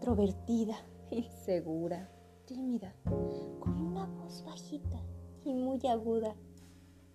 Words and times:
introvertida, 0.00 0.76
insegura, 1.10 2.08
tímida, 2.46 2.94
con 3.04 3.78
una 3.82 4.06
voz 4.06 4.42
bajita 4.46 4.98
y 5.44 5.52
muy 5.52 5.78
aguda, 5.86 6.34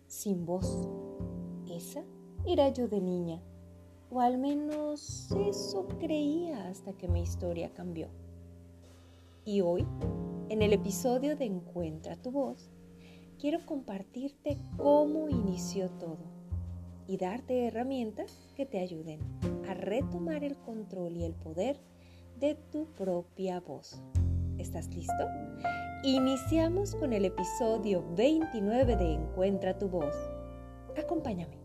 sin 0.05 0.45
voz. 0.45 0.87
Esa 1.67 2.03
era 2.45 2.69
yo 2.69 2.87
de 2.87 3.01
niña, 3.01 3.41
o 4.11 4.21
al 4.21 4.37
menos 4.37 5.31
eso 5.47 5.87
creía 5.97 6.67
hasta 6.67 6.93
que 6.93 7.07
mi 7.07 7.23
historia 7.23 7.73
cambió. 7.73 8.07
Y 9.45 9.61
hoy, 9.61 9.83
en 10.49 10.61
el 10.61 10.71
episodio 10.71 11.35
de 11.35 11.45
Encuentra 11.45 12.15
tu 12.17 12.29
voz, 12.29 12.69
quiero 13.39 13.65
compartirte 13.65 14.59
cómo 14.77 15.27
inició 15.27 15.89
todo 15.89 16.23
y 17.07 17.17
darte 17.17 17.65
herramientas 17.65 18.53
que 18.55 18.67
te 18.67 18.77
ayuden 18.77 19.21
a 19.67 19.73
retomar 19.73 20.43
el 20.43 20.55
control 20.57 21.17
y 21.17 21.23
el 21.23 21.33
poder 21.33 21.79
de 22.39 22.55
tu 22.71 22.85
propia 22.93 23.59
voz. 23.59 24.01
¿Estás 24.57 24.87
listo? 24.93 25.13
Iniciamos 26.03 26.95
con 26.95 27.13
el 27.13 27.25
episodio 27.25 28.03
29 28.15 28.95
de 28.95 29.13
Encuentra 29.13 29.77
tu 29.77 29.87
voz. 29.87 30.13
Acompáñame. 30.97 31.64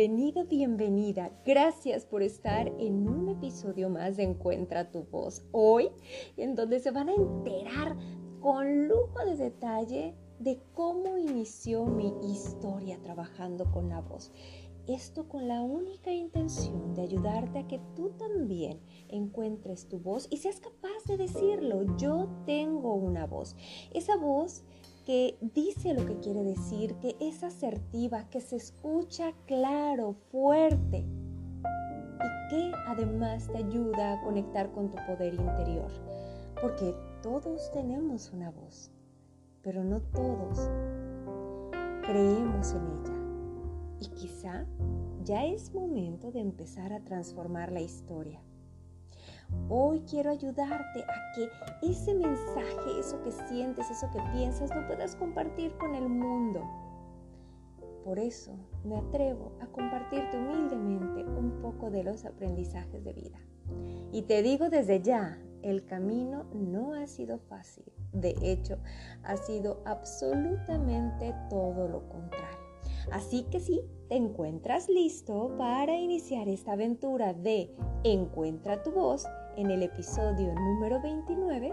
Bienvenido, 0.00 0.46
bienvenida. 0.46 1.30
Gracias 1.44 2.06
por 2.06 2.22
estar 2.22 2.68
en 2.78 3.06
un 3.06 3.28
episodio 3.28 3.90
más 3.90 4.16
de 4.16 4.22
Encuentra 4.22 4.90
tu 4.90 5.02
voz. 5.02 5.44
Hoy, 5.52 5.90
en 6.38 6.54
donde 6.54 6.80
se 6.80 6.90
van 6.90 7.10
a 7.10 7.14
enterar 7.14 7.98
con 8.40 8.88
lujo 8.88 9.18
de 9.26 9.36
detalle 9.36 10.14
de 10.38 10.58
cómo 10.72 11.18
inició 11.18 11.84
mi 11.84 12.14
historia 12.32 12.98
trabajando 13.02 13.70
con 13.70 13.90
la 13.90 14.00
voz. 14.00 14.32
Esto 14.88 15.28
con 15.28 15.48
la 15.48 15.60
única 15.60 16.10
intención 16.10 16.94
de 16.94 17.02
ayudarte 17.02 17.58
a 17.58 17.68
que 17.68 17.78
tú 17.94 18.08
también 18.16 18.80
encuentres 19.10 19.86
tu 19.86 19.98
voz 19.98 20.28
y 20.30 20.38
seas 20.38 20.60
capaz 20.60 21.04
de 21.08 21.18
decirlo. 21.18 21.94
Yo 21.98 22.26
tengo 22.46 22.94
una 22.94 23.26
voz. 23.26 23.54
Esa 23.92 24.16
voz 24.16 24.64
que 25.04 25.38
dice 25.40 25.94
lo 25.94 26.06
que 26.06 26.18
quiere 26.18 26.42
decir, 26.42 26.94
que 26.96 27.16
es 27.20 27.42
asertiva, 27.42 28.28
que 28.30 28.40
se 28.40 28.56
escucha 28.56 29.32
claro, 29.46 30.14
fuerte 30.30 30.98
y 30.98 32.50
que 32.50 32.72
además 32.86 33.48
te 33.48 33.58
ayuda 33.58 34.14
a 34.14 34.20
conectar 34.22 34.70
con 34.72 34.90
tu 34.90 34.98
poder 35.06 35.34
interior. 35.34 35.90
Porque 36.60 36.94
todos 37.22 37.70
tenemos 37.72 38.30
una 38.32 38.50
voz, 38.50 38.90
pero 39.62 39.82
no 39.84 40.00
todos 40.00 40.68
creemos 42.02 42.72
en 42.72 42.86
ella. 42.86 43.20
Y 44.00 44.08
quizá 44.08 44.66
ya 45.24 45.44
es 45.44 45.72
momento 45.72 46.32
de 46.32 46.40
empezar 46.40 46.92
a 46.92 47.00
transformar 47.00 47.72
la 47.72 47.80
historia. 47.80 48.40
Hoy 49.68 50.00
quiero 50.00 50.30
ayudarte 50.30 51.00
a 51.02 51.32
que 51.34 51.48
ese 51.88 52.14
mensaje, 52.14 52.98
eso 52.98 53.22
que 53.22 53.30
sientes, 53.30 53.90
eso 53.90 54.10
que 54.12 54.20
piensas, 54.32 54.74
lo 54.74 54.86
puedas 54.86 55.14
compartir 55.16 55.72
con 55.78 55.94
el 55.94 56.08
mundo. 56.08 56.68
Por 58.04 58.18
eso 58.18 58.52
me 58.84 58.96
atrevo 58.96 59.52
a 59.60 59.66
compartirte 59.66 60.36
humildemente 60.36 61.24
un 61.24 61.60
poco 61.62 61.90
de 61.90 62.02
los 62.02 62.24
aprendizajes 62.24 63.04
de 63.04 63.12
vida. 63.12 63.38
Y 64.12 64.22
te 64.22 64.42
digo 64.42 64.70
desde 64.70 65.00
ya, 65.02 65.38
el 65.62 65.84
camino 65.84 66.44
no 66.52 66.94
ha 66.94 67.06
sido 67.06 67.38
fácil. 67.38 67.84
De 68.12 68.34
hecho, 68.42 68.78
ha 69.22 69.36
sido 69.36 69.82
absolutamente 69.84 71.34
todo 71.48 71.86
lo 71.86 72.08
contrario. 72.08 72.58
Así 73.12 73.44
que 73.44 73.60
si 73.60 73.82
te 74.08 74.16
encuentras 74.16 74.88
listo 74.88 75.54
para 75.58 75.96
iniciar 75.96 76.48
esta 76.48 76.72
aventura 76.72 77.34
de 77.34 77.74
Encuentra 78.02 78.82
tu 78.82 78.92
voz 78.92 79.26
en 79.56 79.70
el 79.70 79.82
episodio 79.82 80.54
número 80.54 81.00
29, 81.00 81.72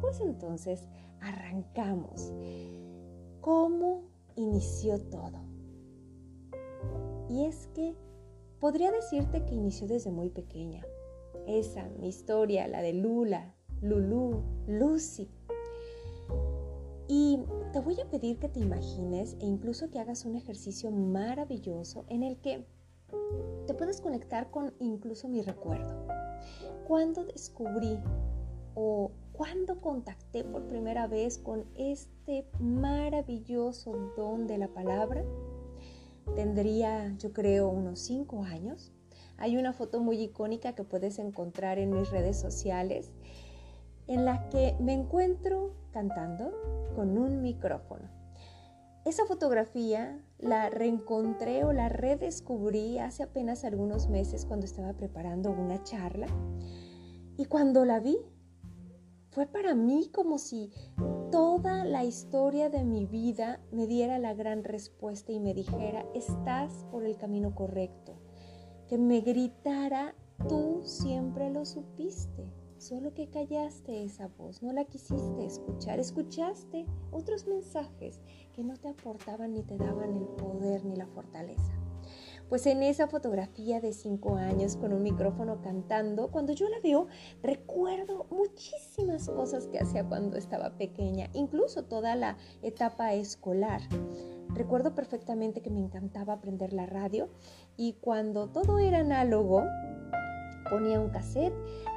pues 0.00 0.20
entonces 0.20 0.86
arrancamos. 1.20 2.32
¿Cómo 3.40 4.02
inició 4.36 5.00
todo? 5.00 5.40
Y 7.28 7.44
es 7.46 7.68
que 7.74 7.94
podría 8.60 8.90
decirte 8.90 9.44
que 9.44 9.54
inició 9.54 9.86
desde 9.86 10.10
muy 10.10 10.30
pequeña. 10.30 10.84
Esa, 11.46 11.88
mi 12.00 12.08
historia, 12.08 12.68
la 12.68 12.80
de 12.80 12.92
Lula, 12.92 13.54
Lulu, 13.80 14.42
Lucy. 14.66 15.28
Y 17.06 17.38
te 17.72 17.80
voy 17.80 18.00
a 18.00 18.08
pedir 18.08 18.38
que 18.38 18.48
te 18.48 18.60
imagines 18.60 19.36
e 19.40 19.46
incluso 19.46 19.90
que 19.90 19.98
hagas 19.98 20.24
un 20.24 20.36
ejercicio 20.36 20.90
maravilloso 20.90 22.04
en 22.08 22.22
el 22.22 22.38
que 22.38 22.66
te 23.66 23.74
puedes 23.74 24.00
conectar 24.00 24.50
con 24.50 24.74
incluso 24.78 25.28
mi 25.28 25.42
recuerdo. 25.42 26.03
Cuando 26.86 27.24
descubrí 27.24 27.98
o 28.74 29.10
cuando 29.32 29.80
contacté 29.80 30.44
por 30.44 30.66
primera 30.68 31.06
vez 31.06 31.38
con 31.38 31.64
este 31.76 32.46
maravilloso 32.60 34.12
don 34.16 34.46
de 34.46 34.58
la 34.58 34.68
palabra, 34.68 35.24
tendría 36.36 37.16
yo 37.18 37.32
creo 37.32 37.68
unos 37.68 38.00
5 38.00 38.44
años. 38.44 38.92
Hay 39.38 39.56
una 39.56 39.72
foto 39.72 40.00
muy 40.00 40.20
icónica 40.20 40.74
que 40.74 40.84
puedes 40.84 41.18
encontrar 41.18 41.78
en 41.78 41.90
mis 41.90 42.10
redes 42.10 42.38
sociales 42.38 43.12
en 44.06 44.24
la 44.24 44.48
que 44.50 44.76
me 44.78 44.92
encuentro 44.92 45.74
cantando 45.92 46.52
con 46.94 47.16
un 47.16 47.42
micrófono. 47.42 48.23
Esa 49.04 49.26
fotografía 49.26 50.18
la 50.38 50.70
reencontré 50.70 51.64
o 51.64 51.74
la 51.74 51.90
redescubrí 51.90 52.98
hace 52.98 53.22
apenas 53.22 53.64
algunos 53.64 54.08
meses 54.08 54.46
cuando 54.46 54.64
estaba 54.64 54.94
preparando 54.94 55.50
una 55.50 55.82
charla. 55.82 56.26
Y 57.36 57.44
cuando 57.44 57.84
la 57.84 58.00
vi 58.00 58.16
fue 59.28 59.46
para 59.46 59.74
mí 59.74 60.08
como 60.10 60.38
si 60.38 60.72
toda 61.30 61.84
la 61.84 62.04
historia 62.04 62.70
de 62.70 62.82
mi 62.84 63.04
vida 63.04 63.60
me 63.72 63.86
diera 63.86 64.18
la 64.18 64.32
gran 64.32 64.64
respuesta 64.64 65.32
y 65.32 65.40
me 65.40 65.52
dijera, 65.52 66.06
estás 66.14 66.86
por 66.90 67.04
el 67.04 67.18
camino 67.18 67.54
correcto, 67.54 68.14
que 68.88 68.96
me 68.96 69.20
gritara, 69.20 70.14
tú 70.48 70.80
siempre 70.84 71.50
lo 71.50 71.66
supiste 71.66 72.63
Solo 72.84 73.14
que 73.14 73.30
callaste 73.30 74.04
esa 74.04 74.28
voz, 74.28 74.62
no 74.62 74.70
la 74.70 74.84
quisiste 74.84 75.46
escuchar, 75.46 75.98
escuchaste 75.98 76.84
otros 77.12 77.46
mensajes 77.46 78.20
que 78.52 78.62
no 78.62 78.76
te 78.76 78.88
aportaban 78.88 79.54
ni 79.54 79.62
te 79.62 79.78
daban 79.78 80.14
el 80.14 80.26
poder 80.26 80.84
ni 80.84 80.94
la 80.94 81.06
fortaleza. 81.06 81.72
Pues 82.50 82.66
en 82.66 82.82
esa 82.82 83.08
fotografía 83.08 83.80
de 83.80 83.94
cinco 83.94 84.36
años 84.36 84.76
con 84.76 84.92
un 84.92 85.02
micrófono 85.02 85.62
cantando, 85.62 86.30
cuando 86.30 86.52
yo 86.52 86.68
la 86.68 86.78
veo, 86.80 87.06
recuerdo 87.42 88.26
muchísimas 88.30 89.30
cosas 89.30 89.66
que 89.66 89.78
hacía 89.78 90.06
cuando 90.06 90.36
estaba 90.36 90.76
pequeña, 90.76 91.30
incluso 91.32 91.84
toda 91.84 92.16
la 92.16 92.36
etapa 92.60 93.14
escolar. 93.14 93.80
Recuerdo 94.50 94.94
perfectamente 94.94 95.62
que 95.62 95.70
me 95.70 95.80
encantaba 95.80 96.34
aprender 96.34 96.74
la 96.74 96.84
radio 96.84 97.30
y 97.78 97.94
cuando 97.94 98.50
todo 98.50 98.78
era 98.78 98.98
análogo, 98.98 99.64
ponía 100.70 101.00
un 101.00 101.10
cassette, 101.10 101.54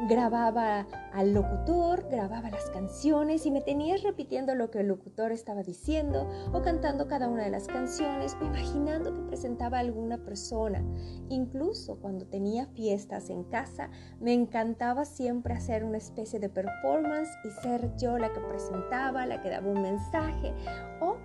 grababa 0.09 0.87
al 1.13 1.33
locutor, 1.33 2.07
grababa 2.09 2.49
las 2.49 2.69
canciones 2.69 3.45
y 3.45 3.51
me 3.51 3.61
tenías 3.61 4.03
repitiendo 4.03 4.55
lo 4.55 4.69
que 4.69 4.81
el 4.81 4.87
locutor 4.87 5.31
estaba 5.31 5.63
diciendo 5.63 6.29
o 6.53 6.61
cantando 6.61 7.07
cada 7.07 7.27
una 7.27 7.43
de 7.43 7.49
las 7.49 7.67
canciones 7.67 8.37
imaginando 8.41 9.13
que 9.13 9.21
presentaba 9.21 9.77
a 9.77 9.81
alguna 9.81 10.17
persona. 10.17 10.83
Incluso 11.29 11.99
cuando 11.99 12.25
tenía 12.25 12.67
fiestas 12.67 13.29
en 13.29 13.43
casa, 13.43 13.89
me 14.19 14.33
encantaba 14.33 15.05
siempre 15.05 15.53
hacer 15.53 15.83
una 15.83 15.97
especie 15.97 16.39
de 16.39 16.49
performance 16.49 17.29
y 17.43 17.49
ser 17.61 17.95
yo 17.97 18.17
la 18.17 18.31
que 18.33 18.39
presentaba, 18.41 19.25
la 19.25 19.41
que 19.41 19.49
daba 19.49 19.69
un 19.69 19.81
mensaje 19.81 20.53
o 21.01 21.17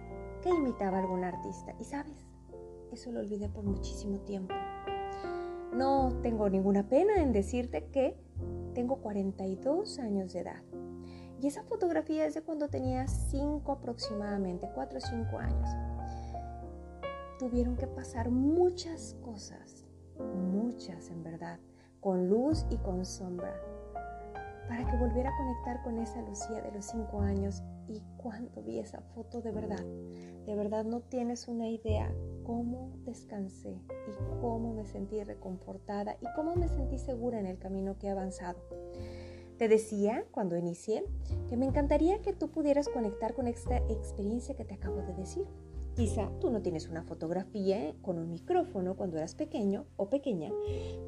que 0.43 0.51
imitaba 0.51 0.99
a 0.99 1.01
algún 1.01 1.25
artista. 1.25 1.75
Y 1.79 1.85
sabes, 1.85 2.27
eso 2.93 3.11
lo 3.11 3.21
olvidé 3.21 3.49
por 3.49 3.65
muchísimo 3.65 4.19
tiempo. 4.21 4.55
No 5.73 6.13
tengo 6.23 6.51
ninguna 6.51 6.89
pena 6.89 7.23
en 7.23 7.33
decirte 7.33 7.87
que 7.87 8.15
tengo 8.75 8.97
42 8.97 9.99
años 9.99 10.33
de 10.33 10.41
edad. 10.41 10.63
Y 11.41 11.47
esa 11.47 11.65
fotografía 11.65 12.27
es 12.27 12.35
de 12.35 12.43
cuando 12.43 12.69
tenía 12.69 13.09
5 13.09 13.73
aproximadamente, 13.73 14.69
4 14.75 14.99
o 14.99 15.01
5 15.01 15.39
años. 15.39 15.69
Tuvieron 17.39 17.77
que 17.77 17.87
pasar 17.87 18.31
muchas 18.31 19.17
cosas, 19.25 19.85
muchas 20.19 21.11
en 21.11 21.25
verdad, 21.25 21.59
con 22.01 22.29
luz 22.29 22.67
y 22.71 22.77
con 22.77 23.05
sombra, 23.05 23.55
para 24.69 24.89
que 24.89 24.97
volviera 24.99 25.31
a 25.31 25.37
conectar 25.37 25.83
con 25.83 25.99
esa 25.99 26.23
Lucía 26.23 26.61
de 26.61 26.71
los 26.71 26.85
5 26.85 27.21
años. 27.21 27.63
Y 27.89 28.01
cuando 28.17 28.63
vi 28.63 28.79
esa 28.79 29.01
foto 29.15 29.41
de 29.41 29.53
verdad, 29.53 29.85
De 30.47 30.57
verdad 30.57 30.85
no 30.85 31.01
tienes 31.01 31.47
una 31.47 31.69
idea 31.69 32.13
cómo 32.45 32.91
descansé 33.05 33.71
y 33.71 34.41
cómo 34.41 34.75
me 34.75 34.85
sentí 34.85 35.23
reconfortada 35.23 36.17
y 36.21 36.27
cómo 36.35 36.57
me 36.57 36.67
sentí 36.67 36.99
segura 36.99 37.39
en 37.39 37.47
el 37.47 37.59
camino 37.59 37.97
que 37.97 38.09
he 38.09 38.11
avanzado. 38.11 38.59
Te 39.57 39.69
decía 39.69 40.25
cuando 40.33 40.57
inicié 40.57 41.05
que 41.49 41.57
me 41.57 41.67
encantaría 41.67 42.21
que 42.23 42.33
tú 42.33 42.51
pudieras 42.51 42.89
conectar 42.89 43.35
con 43.35 43.47
esta 43.47 43.77
experiencia 43.77 44.57
que 44.57 44.65
te 44.65 44.75
acabo 44.75 44.97
de 45.03 45.15
decir. 45.15 45.47
Quizá 45.95 46.29
tú 46.41 46.51
no 46.51 46.63
tienes 46.63 46.89
una 46.89 47.05
fotografía 47.05 47.95
con 48.03 48.19
un 48.19 48.31
micrófono 48.31 48.97
cuando 48.97 49.19
eras 49.19 49.37
pequeño 49.37 49.87
o 49.97 50.09
pequeña, 50.09 50.51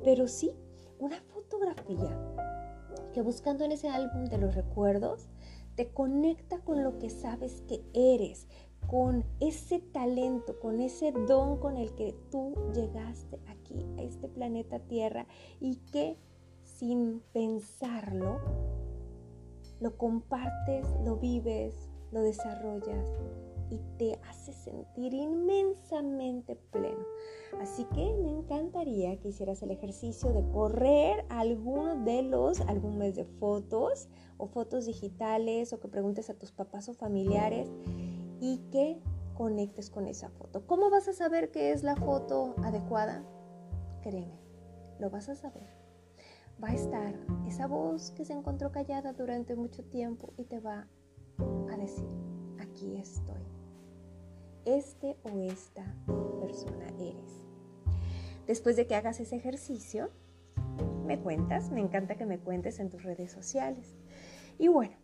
pero 0.05 0.29
sí 0.29 0.53
una 1.01 1.21
fotografía 1.23 2.17
que 3.13 3.23
buscando 3.23 3.65
en 3.65 3.73
ese 3.73 3.89
álbum 3.89 4.27
de 4.27 4.39
los 4.39 4.55
recuerdos 4.55 5.31
te 5.77 5.89
conecta 5.89 6.61
con 6.61 6.83
lo 6.83 6.99
que 6.99 7.11
sabes 7.11 7.63
que 7.63 7.83
eres, 7.93 8.47
con 8.87 9.25
ese 9.41 9.79
talento, 9.79 10.59
con 10.61 10.81
ese 10.81 11.13
don 11.13 11.59
con 11.59 11.77
el 11.77 11.95
que 11.95 12.15
tú 12.31 12.55
llegaste 12.75 13.41
aquí 13.49 13.85
a 13.99 14.03
este 14.03 14.29
planeta 14.29 14.79
Tierra 14.81 15.27
y 15.61 15.77
que 15.91 16.17
sin 16.63 17.21
pensarlo 17.33 18.41
lo 19.81 19.97
compartes, 19.97 20.87
lo 21.05 21.17
vives, 21.17 21.75
lo 22.13 22.21
desarrollas 22.23 23.07
y 23.75 23.81
te 23.99 24.21
hace 24.29 24.53
sentir 24.53 25.15
inmensamente 25.15 26.57
pleno. 26.71 27.05
Así 27.61 27.85
que 27.87 28.15
me 28.15 28.31
encantaría 28.31 29.19
que 29.19 29.29
hicieras 29.29 29.63
el 29.63 29.71
ejercicio 29.71 30.33
de 30.33 30.49
correr 30.51 31.25
alguno 31.29 32.05
de 32.05 32.23
los 32.23 32.61
álbumes 32.63 33.15
de 33.15 33.25
fotos 33.25 34.09
o 34.39 34.47
fotos 34.47 34.87
digitales 34.87 35.73
o 35.73 35.81
que 35.81 35.89
preguntes 35.89 36.31
a 36.31 36.35
tus 36.35 36.53
papás 36.53 36.89
o 36.89 36.95
familiares 36.95 37.71
y 38.41 38.59
que 38.71 39.01
conectes 39.35 39.91
con 39.91 40.07
esa 40.07 40.31
foto. 40.31 40.67
¿Cómo 40.67 40.91
vas 40.91 41.09
a 41.09 41.13
saber 41.13 41.51
que 41.51 41.73
es 41.73 41.83
la 41.83 41.97
foto 41.97 42.55
adecuada? 42.63 43.25
Créeme, 44.03 44.39
lo 44.99 45.11
vas 45.11 45.29
a 45.29 45.35
saber. 45.35 45.69
Va 46.63 46.69
a 46.69 46.75
estar 46.75 47.15
esa 47.47 47.67
voz 47.67 48.13
que 48.13 48.25
se 48.25 48.33
encontró 48.33 48.71
callada 48.71 49.13
durante 49.13 49.57
mucho 49.57 49.83
tiempo 49.85 50.33
y 50.37 50.45
te 50.45 50.61
va 50.61 50.87
a 51.71 51.77
decir, 51.77 52.09
aquí 52.61 52.97
estoy. 52.97 53.54
Este 54.65 55.17
o 55.25 55.41
esta 55.41 55.85
persona 56.41 56.87
eres. 56.99 57.47
Después 58.47 58.77
de 58.77 58.87
que 58.87 58.95
hagas 58.95 59.21
ese 59.21 59.37
ejercicio, 59.37 60.11
me 61.07 61.19
cuentas, 61.19 61.71
me 61.71 61.81
encanta 61.81 62.17
que 62.17 62.27
me 62.27 62.39
cuentes 62.39 62.79
en 62.79 62.91
tus 62.91 63.03
redes 63.03 63.33
sociales. 63.33 63.97
Y 64.59 64.69
bueno, 64.69 64.97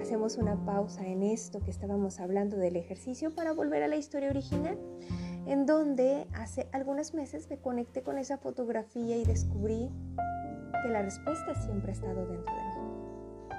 Hacemos 0.00 0.36
una 0.36 0.56
pausa 0.64 1.06
en 1.06 1.22
esto 1.22 1.60
que 1.62 1.70
estábamos 1.70 2.20
hablando 2.20 2.56
del 2.56 2.76
ejercicio 2.76 3.34
para 3.34 3.52
volver 3.52 3.82
a 3.82 3.88
la 3.88 3.96
historia 3.96 4.30
original, 4.30 4.78
en 5.46 5.64
donde 5.64 6.26
hace 6.34 6.68
algunos 6.72 7.14
meses 7.14 7.48
me 7.48 7.58
conecté 7.58 8.02
con 8.02 8.18
esa 8.18 8.36
fotografía 8.36 9.16
y 9.16 9.24
descubrí 9.24 9.90
que 10.82 10.88
la 10.88 11.02
respuesta 11.02 11.54
siempre 11.54 11.92
ha 11.92 11.94
estado 11.94 12.26
dentro 12.26 12.54
de 12.54 12.62
mí. 12.62 13.56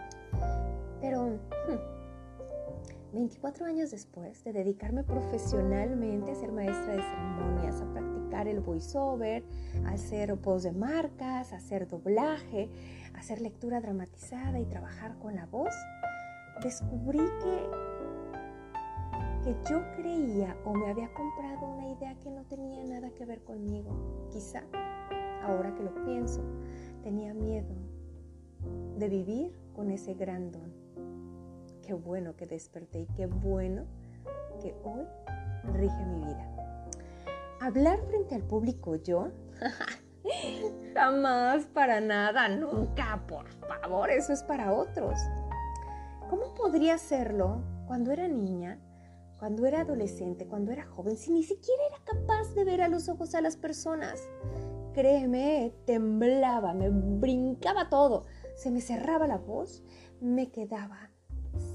Pero 1.01 1.39
24 3.13 3.65
hmm, 3.65 3.69
años 3.69 3.91
después 3.91 4.43
de 4.43 4.53
dedicarme 4.53 5.03
profesionalmente 5.03 6.31
a 6.31 6.35
ser 6.35 6.51
maestra 6.51 6.95
de 6.95 7.01
ceremonias, 7.01 7.81
a 7.81 7.91
practicar 7.91 8.47
el 8.47 8.59
voiceover, 8.59 9.43
a 9.85 9.91
hacer 9.91 10.35
post 10.37 10.65
de 10.65 10.71
marcas, 10.71 11.53
a 11.53 11.57
hacer 11.57 11.87
doblaje, 11.87 12.69
a 13.13 13.19
hacer 13.19 13.41
lectura 13.41 13.81
dramatizada 13.81 14.59
y 14.59 14.65
trabajar 14.65 15.17
con 15.19 15.35
la 15.35 15.45
voz, 15.45 15.73
descubrí 16.61 17.19
que, 17.19 17.69
que 19.43 19.55
yo 19.69 19.81
creía 19.95 20.57
o 20.65 20.73
me 20.73 20.89
había 20.89 21.11
comprado 21.13 21.67
una 21.67 21.87
idea 21.89 22.15
que 22.19 22.29
no 22.29 22.43
tenía 22.45 22.83
nada 22.83 23.09
que 23.11 23.25
ver 23.25 23.43
conmigo. 23.43 24.29
Quizá, 24.31 24.63
ahora 25.43 25.73
que 25.75 25.83
lo 25.83 25.93
pienso, 26.05 26.41
tenía 27.03 27.33
miedo 27.33 27.75
de 28.97 29.09
vivir 29.09 29.57
con 29.73 29.91
ese 29.91 30.13
gran 30.13 30.51
don. 30.51 30.76
Qué 31.87 31.93
bueno 31.93 32.35
que 32.35 32.45
desperté 32.45 32.99
y 32.99 33.07
qué 33.15 33.27
bueno 33.27 33.85
que 34.61 34.75
hoy 34.83 35.07
rige 35.71 36.05
mi 36.05 36.19
vida. 36.19 36.45
Hablar 37.61 38.01
frente 38.09 38.35
al 38.35 38.43
público 38.43 38.97
yo, 38.97 39.29
jamás 40.93 41.65
para 41.67 42.01
nada, 42.01 42.49
nunca, 42.49 43.23
por 43.25 43.47
favor, 43.69 44.09
eso 44.09 44.33
es 44.33 44.43
para 44.43 44.73
otros. 44.73 45.17
¿Cómo 46.29 46.53
podría 46.55 46.95
hacerlo 46.95 47.63
cuando 47.87 48.11
era 48.11 48.27
niña, 48.27 48.81
cuando 49.39 49.65
era 49.65 49.79
adolescente, 49.79 50.45
cuando 50.45 50.73
era 50.73 50.85
joven, 50.87 51.15
si 51.15 51.31
ni 51.31 51.43
siquiera 51.43 51.83
era 51.87 52.03
capaz 52.03 52.53
de 52.53 52.65
ver 52.65 52.81
a 52.81 52.89
los 52.89 53.07
ojos 53.07 53.33
a 53.33 53.39
las 53.39 53.55
personas? 53.55 54.27
Créeme, 54.93 55.73
temblaba, 55.85 56.73
me 56.73 56.89
brincaba 56.89 57.89
todo, 57.89 58.25
se 58.55 58.71
me 58.71 58.81
cerraba 58.81 59.25
la 59.25 59.37
voz, 59.37 59.85
me 60.19 60.51
quedaba 60.51 61.11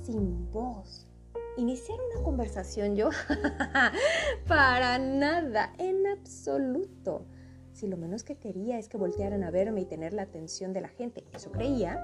sin 0.02 0.50
voz. 0.50 1.06
Iniciar 1.56 1.98
una 2.12 2.24
conversación 2.24 2.96
yo, 2.96 3.10
para 4.48 4.98
nada, 4.98 5.74
en 5.78 6.06
absoluto. 6.06 7.26
Si 7.72 7.86
lo 7.86 7.96
menos 7.96 8.22
que 8.24 8.36
quería 8.36 8.78
es 8.78 8.88
que 8.88 8.96
voltearan 8.96 9.42
a 9.44 9.50
verme 9.50 9.82
y 9.82 9.84
tener 9.86 10.12
la 10.12 10.22
atención 10.22 10.72
de 10.72 10.80
la 10.80 10.88
gente, 10.88 11.24
eso 11.32 11.52
creía, 11.52 12.00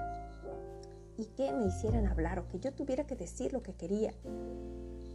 y 1.17 1.25
que 1.25 1.51
me 1.51 1.65
hicieran 1.67 2.07
hablar 2.07 2.39
o 2.39 2.47
que 2.47 2.59
yo 2.59 2.73
tuviera 2.73 3.05
que 3.05 3.15
decir 3.15 3.53
lo 3.53 3.63
que 3.63 3.73
quería. 3.73 4.13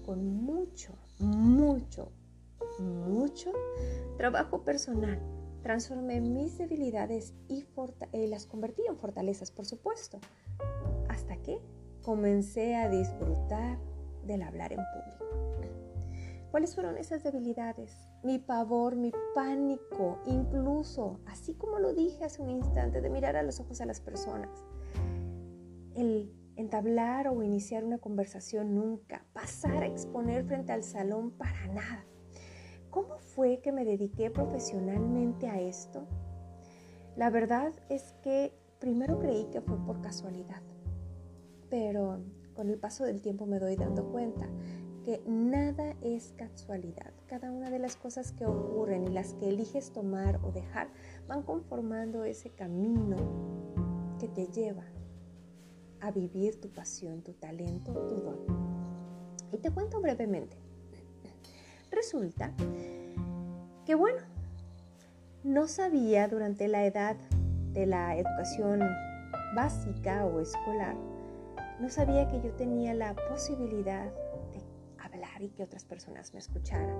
Con 0.04 0.26
mucho, 0.26 0.92
mucho, 1.18 2.12
mucho 2.78 3.52
trabajo 4.16 4.64
personal 4.64 5.20
transformé 5.64 6.20
mis 6.20 6.58
debilidades 6.58 7.32
y 7.48 7.66
eh, 8.12 8.28
las 8.28 8.44
convertí 8.44 8.82
en 8.86 8.98
fortalezas, 8.98 9.50
por 9.50 9.64
supuesto, 9.64 10.20
hasta 11.08 11.38
que 11.38 11.58
comencé 12.04 12.76
a 12.76 12.88
disfrutar 12.88 13.78
del 14.24 14.42
hablar 14.42 14.72
en 14.72 14.80
público. 14.92 15.24
¿Cuáles 16.50 16.74
fueron 16.74 16.96
esas 16.98 17.24
debilidades? 17.24 18.08
Mi 18.22 18.38
pavor, 18.38 18.94
mi 18.94 19.12
pánico, 19.34 20.20
incluso, 20.26 21.18
así 21.26 21.54
como 21.54 21.80
lo 21.80 21.92
dije 21.92 22.24
hace 22.24 22.42
un 22.42 22.50
instante, 22.50 23.00
de 23.00 23.10
mirar 23.10 23.34
a 23.34 23.42
los 23.42 23.58
ojos 23.58 23.80
a 23.80 23.86
las 23.86 24.00
personas 24.00 24.64
el 25.94 26.32
entablar 26.56 27.28
o 27.28 27.42
iniciar 27.42 27.84
una 27.84 27.98
conversación 27.98 28.74
nunca, 28.74 29.24
pasar 29.32 29.82
a 29.82 29.86
exponer 29.86 30.44
frente 30.44 30.72
al 30.72 30.84
salón 30.84 31.32
para 31.32 31.66
nada. 31.68 32.04
¿Cómo 32.90 33.18
fue 33.18 33.60
que 33.60 33.72
me 33.72 33.84
dediqué 33.84 34.30
profesionalmente 34.30 35.48
a 35.48 35.60
esto? 35.60 36.06
La 37.16 37.30
verdad 37.30 37.72
es 37.88 38.14
que 38.22 38.52
primero 38.78 39.18
creí 39.18 39.46
que 39.46 39.60
fue 39.60 39.76
por 39.84 40.00
casualidad, 40.00 40.62
pero 41.74 42.20
con 42.54 42.70
el 42.70 42.78
paso 42.78 43.02
del 43.02 43.20
tiempo 43.20 43.46
me 43.46 43.58
doy 43.58 43.74
dando 43.74 44.04
cuenta 44.04 44.46
que 45.04 45.20
nada 45.26 45.96
es 46.02 46.32
casualidad. 46.36 47.12
Cada 47.26 47.50
una 47.50 47.68
de 47.68 47.80
las 47.80 47.96
cosas 47.96 48.30
que 48.30 48.46
ocurren 48.46 49.02
y 49.02 49.08
las 49.08 49.34
que 49.34 49.48
eliges 49.48 49.90
tomar 49.90 50.38
o 50.44 50.52
dejar 50.52 50.86
van 51.26 51.42
conformando 51.42 52.22
ese 52.22 52.50
camino 52.50 53.16
que 54.20 54.28
te 54.28 54.46
lleva 54.46 54.84
a 56.00 56.12
vivir 56.12 56.60
tu 56.60 56.68
pasión, 56.68 57.22
tu 57.22 57.32
talento, 57.32 57.92
tu 58.06 58.20
don. 58.20 58.38
Y 59.50 59.58
te 59.58 59.72
cuento 59.72 60.00
brevemente. 60.00 60.56
Resulta 61.90 62.52
que, 63.84 63.96
bueno, 63.96 64.20
no 65.42 65.66
sabía 65.66 66.28
durante 66.28 66.68
la 66.68 66.86
edad 66.86 67.16
de 67.72 67.86
la 67.86 68.16
educación 68.16 68.78
básica 69.56 70.24
o 70.24 70.38
escolar, 70.38 70.94
no 71.80 71.88
sabía 71.88 72.28
que 72.28 72.40
yo 72.40 72.52
tenía 72.52 72.94
la 72.94 73.14
posibilidad 73.28 74.12
de 74.52 74.62
hablar 74.98 75.42
y 75.42 75.50
que 75.50 75.62
otras 75.64 75.84
personas 75.84 76.32
me 76.32 76.40
escucharan. 76.40 76.96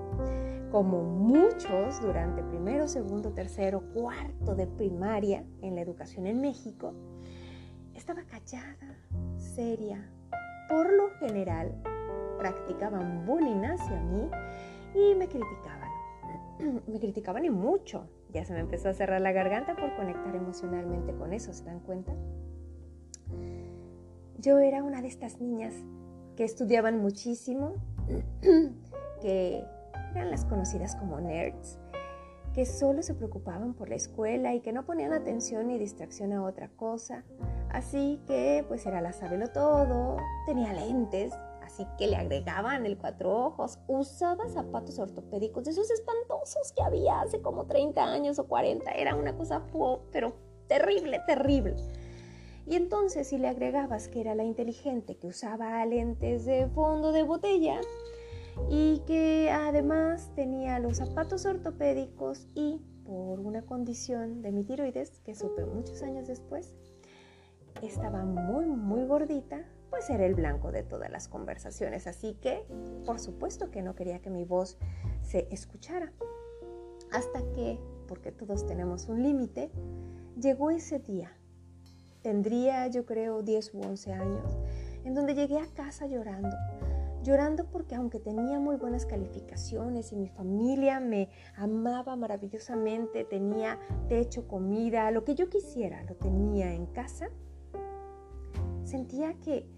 Como 0.71 1.03
muchos 1.03 2.01
durante 2.01 2.43
primero, 2.43 2.87
segundo, 2.87 3.31
tercero, 3.33 3.81
cuarto 3.93 4.55
de 4.55 4.67
primaria 4.67 5.45
en 5.61 5.75
la 5.75 5.81
educación 5.81 6.27
en 6.27 6.41
México, 6.41 6.93
estaba 7.93 8.23
callada, 8.23 8.97
seria. 9.37 10.11
Por 10.69 10.91
lo 10.91 11.09
general, 11.19 11.81
practicaban 12.37 13.25
bullying 13.25 13.63
hacia 13.63 14.01
mí 14.01 14.29
y 14.93 15.15
me 15.15 15.27
criticaban. 15.27 15.89
me 16.87 16.99
criticaban 16.99 17.45
y 17.45 17.49
mucho. 17.49 18.09
Ya 18.31 18.43
se 18.43 18.53
me 18.53 18.59
empezó 18.59 18.89
a 18.89 18.93
cerrar 18.93 19.21
la 19.21 19.31
garganta 19.31 19.75
por 19.75 19.95
conectar 19.95 20.35
emocionalmente 20.35 21.13
con 21.15 21.31
eso, 21.31 21.53
¿se 21.53 21.63
dan 21.63 21.79
cuenta? 21.79 22.13
Yo 24.45 24.59
era 24.59 24.83
una 24.83 25.01
de 25.01 25.07
estas 25.07 25.41
niñas 25.41 25.73
que 26.35 26.43
estudiaban 26.43 26.99
muchísimo, 26.99 27.73
que 29.21 29.65
eran 30.13 30.29
las 30.29 30.45
conocidas 30.45 30.95
como 30.95 31.19
nerds, 31.19 31.79
que 32.53 32.67
solo 32.67 33.01
se 33.01 33.15
preocupaban 33.15 33.73
por 33.73 33.89
la 33.89 33.95
escuela 33.95 34.53
y 34.53 34.59
que 34.59 34.71
no 34.71 34.85
ponían 34.85 35.13
atención 35.13 35.69
ni 35.69 35.79
distracción 35.79 36.31
a 36.31 36.43
otra 36.43 36.69
cosa. 36.69 37.23
Así 37.71 38.21
que 38.27 38.63
pues 38.67 38.85
era 38.85 39.01
la 39.01 39.13
sabelo 39.13 39.47
todo, 39.47 40.17
tenía 40.45 40.73
lentes, 40.73 41.33
así 41.63 41.87
que 41.97 42.05
le 42.05 42.15
agregaban 42.15 42.85
el 42.85 42.99
cuatro 42.99 43.47
ojos. 43.47 43.79
Usaba 43.87 44.47
zapatos 44.47 44.99
ortopédicos, 44.99 45.63
de 45.63 45.71
esos 45.71 45.89
espantosos 45.89 46.71
que 46.75 46.83
había 46.83 47.19
hace 47.21 47.41
como 47.41 47.65
30 47.65 48.03
años 48.03 48.37
o 48.37 48.47
40. 48.47 48.91
Era 48.91 49.15
una 49.15 49.35
cosa, 49.35 49.63
pero 50.11 50.35
terrible, 50.67 51.19
terrible. 51.25 51.75
Y 52.67 52.75
entonces 52.75 53.27
si 53.27 53.37
le 53.37 53.47
agregabas 53.47 54.07
que 54.07 54.21
era 54.21 54.33
la 54.35 54.43
inteligente 54.43 55.17
que 55.17 55.27
usaba 55.27 55.85
lentes 55.85 56.45
de 56.45 56.67
fondo 56.67 57.11
de 57.11 57.23
botella 57.23 57.79
y 58.69 58.99
que 59.05 59.51
además 59.51 60.31
tenía 60.35 60.79
los 60.79 60.97
zapatos 60.97 61.45
ortopédicos 61.45 62.47
y 62.55 62.81
por 63.05 63.39
una 63.39 63.61
condición 63.61 64.41
de 64.41 64.51
mi 64.51 64.63
tiroides 64.63 65.19
que 65.19 65.35
supe 65.35 65.63
muchos 65.65 66.01
años 66.01 66.27
después, 66.27 66.73
estaba 67.81 68.23
muy, 68.25 68.65
muy 68.65 69.05
gordita, 69.05 69.63
pues 69.89 70.09
era 70.09 70.25
el 70.25 70.33
blanco 70.33 70.71
de 70.71 70.81
todas 70.81 71.11
las 71.11 71.27
conversaciones. 71.27 72.07
Así 72.07 72.33
que, 72.35 72.65
por 73.05 73.19
supuesto 73.19 73.69
que 73.69 73.83
no 73.83 73.95
quería 73.95 74.21
que 74.21 74.29
mi 74.29 74.43
voz 74.43 74.77
se 75.21 75.47
escuchara. 75.51 76.11
Hasta 77.11 77.39
que, 77.53 77.79
porque 78.07 78.31
todos 78.31 78.65
tenemos 78.65 79.07
un 79.07 79.21
límite, 79.21 79.69
llegó 80.39 80.71
ese 80.71 80.99
día 80.99 81.37
tendría 82.25 82.87
yo 82.87 83.05
creo 83.05 83.43
10 83.43 83.75
u 83.75 83.81
11 83.81 84.13
años, 84.13 84.57
en 85.03 85.13
donde 85.13 85.35
llegué 85.35 85.59
a 85.59 85.67
casa 85.67 86.07
llorando. 86.07 86.57
Llorando 87.21 87.69
porque 87.69 87.93
aunque 87.93 88.19
tenía 88.19 88.59
muy 88.59 88.77
buenas 88.77 89.05
calificaciones 89.05 90.11
y 90.11 90.15
mi 90.15 90.27
familia 90.29 90.99
me 90.99 91.29
amaba 91.55 92.15
maravillosamente, 92.15 93.25
tenía 93.25 93.77
techo, 94.09 94.47
comida, 94.47 95.11
lo 95.11 95.23
que 95.23 95.35
yo 95.35 95.49
quisiera, 95.49 96.01
lo 96.05 96.15
tenía 96.15 96.73
en 96.73 96.87
casa, 96.87 97.29
sentía 98.83 99.35
que, 99.35 99.69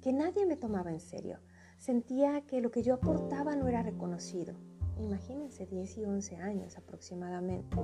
que 0.00 0.12
nadie 0.12 0.44
me 0.44 0.56
tomaba 0.56 0.90
en 0.90 0.98
serio. 0.98 1.38
Sentía 1.78 2.40
que 2.48 2.60
lo 2.60 2.72
que 2.72 2.82
yo 2.82 2.94
aportaba 2.94 3.54
no 3.54 3.68
era 3.68 3.84
reconocido. 3.84 4.56
Imagínense, 4.98 5.66
10 5.66 5.98
y 5.98 6.04
11 6.04 6.36
años 6.38 6.76
aproximadamente. 6.76 7.76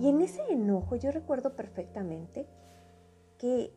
Y 0.00 0.08
en 0.08 0.22
ese 0.22 0.40
enojo 0.50 0.96
yo 0.96 1.10
recuerdo 1.10 1.54
perfectamente 1.54 2.46
que 3.38 3.72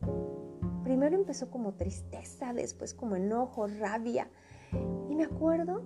primero 0.82 1.16
empezó 1.16 1.50
como 1.50 1.74
tristeza, 1.74 2.52
después 2.52 2.94
como 2.94 3.16
enojo, 3.16 3.66
rabia. 3.66 4.28
Y 5.08 5.14
me 5.14 5.24
acuerdo 5.24 5.82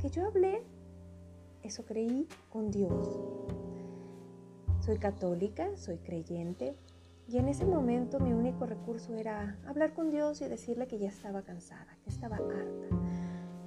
que 0.00 0.10
yo 0.10 0.26
hablé, 0.26 0.62
eso 1.62 1.84
creí, 1.84 2.26
con 2.48 2.70
Dios. 2.70 3.20
Soy 4.80 4.98
católica, 4.98 5.76
soy 5.76 5.98
creyente, 5.98 6.76
y 7.28 7.36
en 7.36 7.48
ese 7.48 7.66
momento 7.66 8.20
mi 8.20 8.32
único 8.32 8.64
recurso 8.64 9.14
era 9.14 9.58
hablar 9.66 9.92
con 9.92 10.10
Dios 10.10 10.40
y 10.40 10.48
decirle 10.48 10.86
que 10.86 10.98
ya 10.98 11.08
estaba 11.08 11.42
cansada, 11.42 11.98
que 12.02 12.08
estaba 12.08 12.36
harta, 12.36 12.96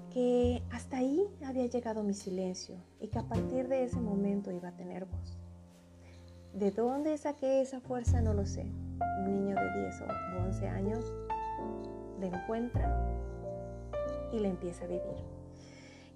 que 0.10 0.64
hasta 0.72 0.98
ahí 0.98 1.28
había 1.46 1.68
llegado 1.68 2.02
mi 2.02 2.16
silencio 2.16 2.78
y 3.00 3.10
que 3.10 3.20
a 3.20 3.28
partir 3.28 3.68
de 3.68 3.84
ese 3.84 4.02
momento 4.02 4.52
iba 4.52 4.70
a 4.70 4.76
tener 4.76 5.06
voz. 5.06 5.38
¿De 6.56 6.72
dónde 6.72 7.16
saqué 7.20 7.62
esa 7.62 7.82
fuerza? 7.82 8.20
No 8.20 8.34
lo 8.34 8.48
sé, 8.48 8.66
un 9.20 9.26
niño 9.26 9.56
de 9.56 9.82
10 9.82 10.02
o 10.02 10.46
11 10.46 10.68
años 10.68 11.14
le 12.20 12.28
encuentra 12.28 13.20
y 14.32 14.40
le 14.40 14.50
empieza 14.50 14.86
a 14.86 14.88
vivir. 14.88 15.42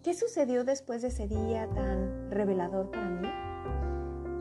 ¿Qué 0.03 0.13
sucedió 0.13 0.63
después 0.63 1.01
de 1.01 1.07
ese 1.07 1.27
día 1.27 1.67
tan 1.73 2.29
revelador 2.29 2.91
para 2.91 3.09
mí? 3.09 3.27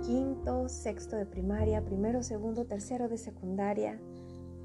Quinto, 0.04 0.68
sexto 0.68 1.16
de 1.16 1.24
primaria, 1.24 1.82
primero, 1.82 2.22
segundo, 2.22 2.66
tercero 2.66 3.08
de 3.08 3.16
secundaria. 3.16 3.98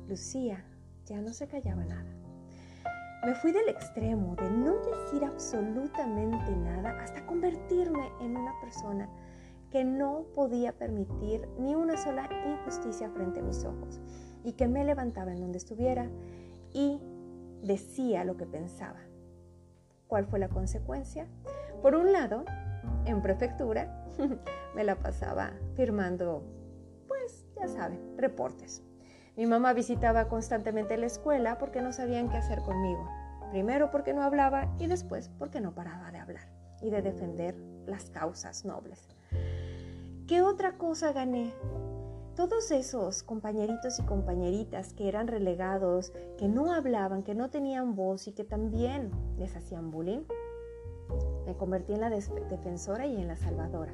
Lucía 0.08 0.66
ya 1.06 1.22
no 1.22 1.34
se 1.34 1.48
callaba 1.48 1.86
nada. 1.86 2.14
Me 3.26 3.34
fui 3.36 3.52
del 3.52 3.70
extremo 3.70 4.36
de 4.36 4.50
no 4.50 4.76
decir 4.76 5.24
absolutamente 5.26 6.56
nada 6.56 7.02
hasta 7.02 7.26
convertirme 7.26 8.12
en 8.22 8.36
una 8.36 8.54
persona 8.62 9.10
que 9.72 9.84
no 9.84 10.26
podía 10.36 10.74
permitir 10.74 11.48
ni 11.60 11.76
una 11.76 11.98
sola 11.98 12.30
injusticia 12.46 13.10
frente 13.10 13.40
a 13.40 13.44
mis 13.44 13.64
ojos 13.66 14.00
y 14.44 14.54
que 14.54 14.68
me 14.68 14.84
levantaba 14.84 15.32
en 15.32 15.42
donde 15.42 15.58
estuviera 15.58 16.10
y 16.74 17.00
decía 17.62 18.24
lo 18.24 18.38
que 18.38 18.46
pensaba. 18.46 19.00
¿Cuál 20.08 20.26
fue 20.26 20.40
la 20.40 20.50
consecuencia? 20.50 21.28
Por 21.82 21.96
un 21.96 22.12
lado, 22.12 22.46
en 23.06 23.22
prefectura 23.22 24.06
me 24.76 24.84
la 24.84 24.96
pasaba 24.96 25.52
firmando, 25.76 26.44
pues 27.08 27.46
ya 27.56 27.68
saben, 27.68 28.18
reportes. 28.18 28.82
Mi 29.36 29.46
mamá 29.46 29.74
visitaba 29.74 30.28
constantemente 30.28 30.98
la 30.98 31.06
escuela 31.06 31.58
porque 31.58 31.82
no 31.82 31.94
sabían 31.94 32.30
qué 32.30 32.38
hacer 32.38 32.60
conmigo. 32.62 33.08
Primero 33.52 33.90
porque 33.92 34.14
no 34.14 34.22
hablaba 34.22 34.76
y 34.80 34.88
después 34.88 35.30
porque 35.40 35.62
no 35.62 35.74
paraba 35.74 36.12
de 36.12 36.20
hablar 36.20 36.50
y 36.82 36.90
de 36.90 37.02
defender 37.02 37.56
las 37.86 38.10
causas 38.10 38.66
nobles. 38.66 39.08
¿Qué 40.30 40.44
otra 40.44 40.78
cosa 40.78 41.12
gané? 41.12 41.52
Todos 42.36 42.70
esos 42.70 43.24
compañeritos 43.24 43.98
y 43.98 44.04
compañeritas 44.04 44.94
que 44.94 45.08
eran 45.08 45.26
relegados, 45.28 46.14
que 46.38 46.48
no 46.48 46.72
hablaban, 46.72 47.24
que 47.24 47.34
no 47.34 47.50
tenían 47.50 47.96
voz 47.96 48.28
y 48.28 48.34
que 48.34 48.44
también 48.44 49.10
les 49.40 49.56
hacían 49.56 49.90
bullying, 49.90 50.22
me 51.48 51.56
convertí 51.56 51.94
en 51.94 52.02
la 52.02 52.12
defensora 52.12 53.08
y 53.08 53.20
en 53.20 53.28
la 53.28 53.38
salvadora. 53.38 53.92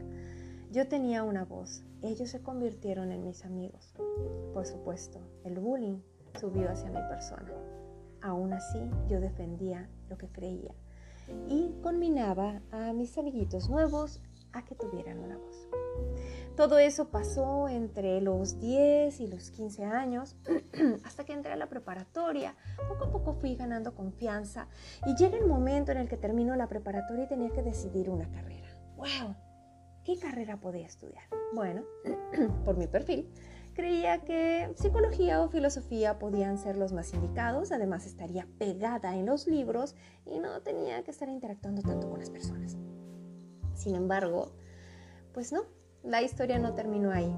Yo 0.74 0.90
tenía 0.90 1.24
una 1.24 1.46
voz, 1.46 1.86
ellos 2.02 2.32
se 2.32 2.42
convirtieron 2.42 3.14
en 3.14 3.24
mis 3.24 3.46
amigos. 3.46 3.94
Por 4.54 4.66
supuesto, 4.66 5.22
el 5.46 5.58
bullying 5.58 6.00
subió 6.38 6.70
hacia 6.70 6.90
mi 6.90 7.00
persona. 7.08 7.54
Aún 8.22 8.52
así, 8.52 8.82
yo 9.08 9.22
defendía 9.22 9.90
lo 10.10 10.18
que 10.18 10.28
creía 10.28 10.76
y 11.48 11.74
combinaba 11.82 12.62
a 12.72 12.92
mis 12.92 13.18
amiguitos 13.18 13.70
nuevos 13.70 14.20
a 14.56 14.66
que 14.66 14.76
tuvieran 14.76 15.20
una 15.20 15.38
voz. 15.38 15.68
Todo 16.56 16.80
eso 16.80 17.10
pasó 17.10 17.68
entre 17.68 18.22
los 18.22 18.60
10 18.60 19.20
y 19.20 19.28
los 19.28 19.52
15 19.52 19.84
años, 19.84 20.38
hasta 21.04 21.26
que 21.26 21.34
entré 21.34 21.52
a 21.52 21.58
la 21.58 21.68
preparatoria. 21.68 22.56
Poco 22.88 23.06
a 23.06 23.12
poco 23.12 23.34
fui 23.34 23.56
ganando 23.56 23.94
confianza 23.94 24.68
y 25.06 25.16
llega 25.16 25.38
el 25.38 25.48
momento 25.48 25.92
en 25.92 25.98
el 25.98 26.08
que 26.08 26.18
termino 26.18 26.56
la 26.56 26.68
preparatoria 26.68 27.26
y 27.26 27.28
tenía 27.28 27.52
que 27.52 27.62
decidir 27.62 28.10
una 28.10 28.30
carrera. 28.32 28.70
¡Wow! 28.96 29.36
¿Qué 30.06 30.18
carrera 30.18 30.58
podía 30.58 30.86
estudiar? 30.86 31.24
Bueno, 31.54 31.84
por 32.64 32.78
mi 32.78 32.88
perfil, 32.88 33.28
creía 33.74 34.22
que 34.22 34.72
psicología 34.76 35.42
o 35.42 35.50
filosofía 35.50 36.20
podían 36.20 36.58
ser 36.58 36.78
los 36.78 36.94
más 36.94 37.14
indicados, 37.14 37.72
además 37.72 38.06
estaría 38.06 38.48
pegada 38.58 39.16
en 39.16 39.26
los 39.26 39.48
libros 39.48 39.96
y 40.26 40.40
no 40.40 40.62
tenía 40.62 41.04
que 41.04 41.12
estar 41.12 41.28
interactuando 41.28 41.82
tanto 41.82 42.10
con 42.10 42.20
las 42.20 42.30
personas. 42.30 42.78
Sin 43.76 43.96
embargo, 43.96 44.52
pues 45.34 45.52
no, 45.52 45.64
la 46.04 46.22
historia 46.22 46.60
no 46.60 46.74
terminó 46.74 47.12
ahí. 47.12 47.32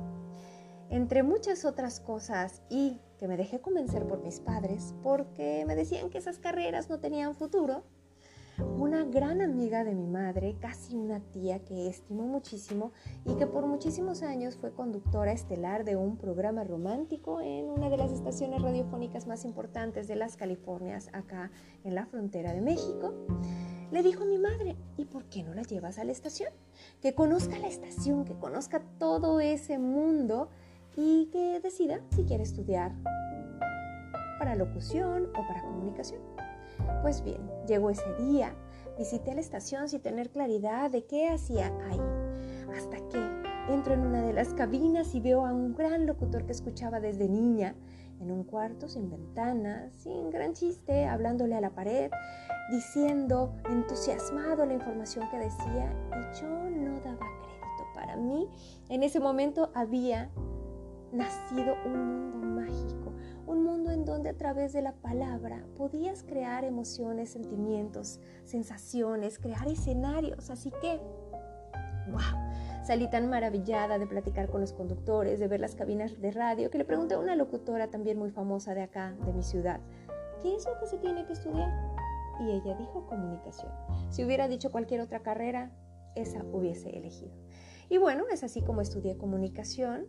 Entre 0.90 1.24
muchas 1.24 1.66
otras 1.66 2.00
cosas 2.00 2.62
y 2.70 3.02
que 3.18 3.28
me 3.28 3.36
dejé 3.36 3.60
convencer 3.60 4.08
por 4.08 4.24
mis 4.24 4.40
padres 4.40 4.94
porque 5.04 5.66
me 5.68 5.76
decían 5.76 6.10
que 6.10 6.20
esas 6.20 6.40
carreras 6.40 6.90
no 6.90 7.00
tenían 7.00 7.36
futuro, 7.36 7.84
una 8.60 9.04
gran 9.04 9.42
amiga 9.42 9.84
de 9.84 9.94
mi 9.94 10.08
madre, 10.08 10.56
casi 10.60 10.96
una 10.96 11.20
tía 11.20 11.60
que 11.64 11.88
estimó 11.88 12.24
muchísimo 12.24 12.92
y 13.26 13.36
que 13.36 13.48
por 13.48 13.66
muchísimos 13.66 14.24
años 14.24 14.58
fue 14.58 14.74
conductora 14.74 15.32
estelar 15.32 15.84
de 15.84 15.96
un 15.96 16.18
programa 16.18 16.64
romántico 16.64 17.42
en 17.42 17.70
una 17.70 17.90
de 17.90 17.98
las 17.98 18.12
estaciones 18.12 18.62
radiofónicas 18.62 19.28
más 19.28 19.46
importantes 19.46 20.08
de 20.08 20.16
las 20.16 20.38
Californias, 20.38 21.10
acá 21.14 21.52
en 21.84 21.96
la 21.96 22.06
frontera 22.06 22.54
de 22.54 22.62
México, 22.62 23.14
le 23.92 24.04
dijo 24.04 24.24
a 24.24 24.26
mi 24.26 24.38
madre, 24.38 24.76
¿y 24.98 25.06
por 25.06 25.26
qué 25.26 25.44
no 25.44 25.54
la 25.54 25.62
llevas 25.64 25.98
a 25.98 26.04
la 26.04 26.12
estación? 26.12 26.52
Que 27.02 27.16
conozca 27.16 27.58
la 27.60 27.68
estación, 27.68 28.26
que 28.26 28.38
conozca 28.38 28.82
todo 29.00 29.40
ese 29.40 29.80
mundo 29.80 30.50
y 30.96 31.28
que 31.32 31.60
decida 31.62 32.02
si 32.14 32.24
quiere 32.24 32.44
estudiar 32.44 32.92
para 34.40 34.56
locución 34.56 35.30
o 35.30 35.48
para 35.48 35.62
comunicación. 35.62 36.47
Pues 37.02 37.24
bien, 37.24 37.50
llegó 37.68 37.90
ese 37.90 38.14
día, 38.16 38.56
visité 38.98 39.34
la 39.34 39.42
estación 39.42 39.88
sin 39.90 40.02
tener 40.02 40.30
claridad 40.30 40.92
de 40.92 41.06
qué 41.06 41.30
hacía 41.30 41.72
ahí, 41.90 42.02
hasta 42.76 42.98
que 43.10 43.18
entro 43.70 43.94
en 43.94 44.02
una 44.02 44.22
de 44.22 44.34
las 44.34 44.54
cabinas 44.54 45.14
y 45.14 45.20
veo 45.20 45.46
a 45.46 45.54
un 45.54 45.76
gran 45.76 46.06
locutor 46.06 46.46
que 46.46 46.52
escuchaba 46.52 47.00
desde 47.00 47.28
niña, 47.28 47.76
en 48.20 48.32
un 48.32 48.44
cuarto 48.44 48.88
sin 48.88 49.10
ventanas, 49.10 49.94
sin 49.94 50.30
gran 50.30 50.54
chiste, 50.54 51.06
hablándole 51.06 51.56
a 51.56 51.62
la 51.62 51.70
pared, 51.70 52.10
diciendo 52.72 53.54
entusiasmado 53.70 54.66
la 54.66 54.74
información 54.74 55.30
que 55.30 55.38
decía 55.38 55.94
y 56.12 56.42
yo 56.42 56.48
no 56.48 57.00
daba 57.02 57.18
crédito. 57.18 57.84
Para 57.94 58.16
mí, 58.16 58.50
en 58.90 59.04
ese 59.04 59.20
momento 59.20 59.70
había 59.74 60.30
nacido 61.12 61.76
un 61.86 62.32
mundo 62.32 62.47
donde 64.28 64.36
a 64.36 64.38
través 64.38 64.74
de 64.74 64.82
la 64.82 64.94
palabra 64.94 65.64
podías 65.78 66.24
crear 66.24 66.66
emociones, 66.66 67.30
sentimientos, 67.30 68.20
sensaciones, 68.44 69.40
crear 69.40 69.68
escenarios. 69.68 70.50
Así 70.50 70.72
que, 70.82 71.00
wow, 72.12 72.20
salí 72.86 73.10
tan 73.10 73.30
maravillada 73.30 73.98
de 73.98 74.06
platicar 74.06 74.50
con 74.50 74.62
los 74.62 74.74
conductores, 74.74 75.40
de 75.40 75.48
ver 75.48 75.62
las 75.62 75.76
cabinas 75.76 76.20
de 76.20 76.32
radio, 76.32 76.70
que 76.70 76.78
le 76.78 76.86
pregunté 76.86 77.16
a 77.16 77.20
una 77.20 77.36
locutora 77.36 77.88
también 77.88 78.18
muy 78.18 78.32
famosa 78.32 78.74
de 78.74 78.82
acá, 78.82 79.16
de 79.26 79.32
mi 79.32 79.44
ciudad, 79.44 79.80
¿qué 80.42 80.56
es 80.56 80.66
lo 80.66 80.78
que 80.80 80.88
se 80.88 80.98
tiene 80.98 81.26
que 81.26 81.34
estudiar? 81.34 81.72
y 82.40 82.52
ella 82.52 82.76
dijo 82.76 83.08
comunicación. 83.08 83.72
Si 84.12 84.24
hubiera 84.24 84.48
dicho 84.48 84.72
cualquier 84.72 85.02
otra 85.02 85.24
carrera, 85.24 85.72
esa 86.14 86.44
hubiese 86.44 86.90
elegido. 86.96 87.32
Y 87.90 87.98
bueno, 87.98 88.26
es 88.32 88.44
así 88.44 88.62
como 88.62 88.82
estudié 88.82 89.18
comunicación. 89.18 90.06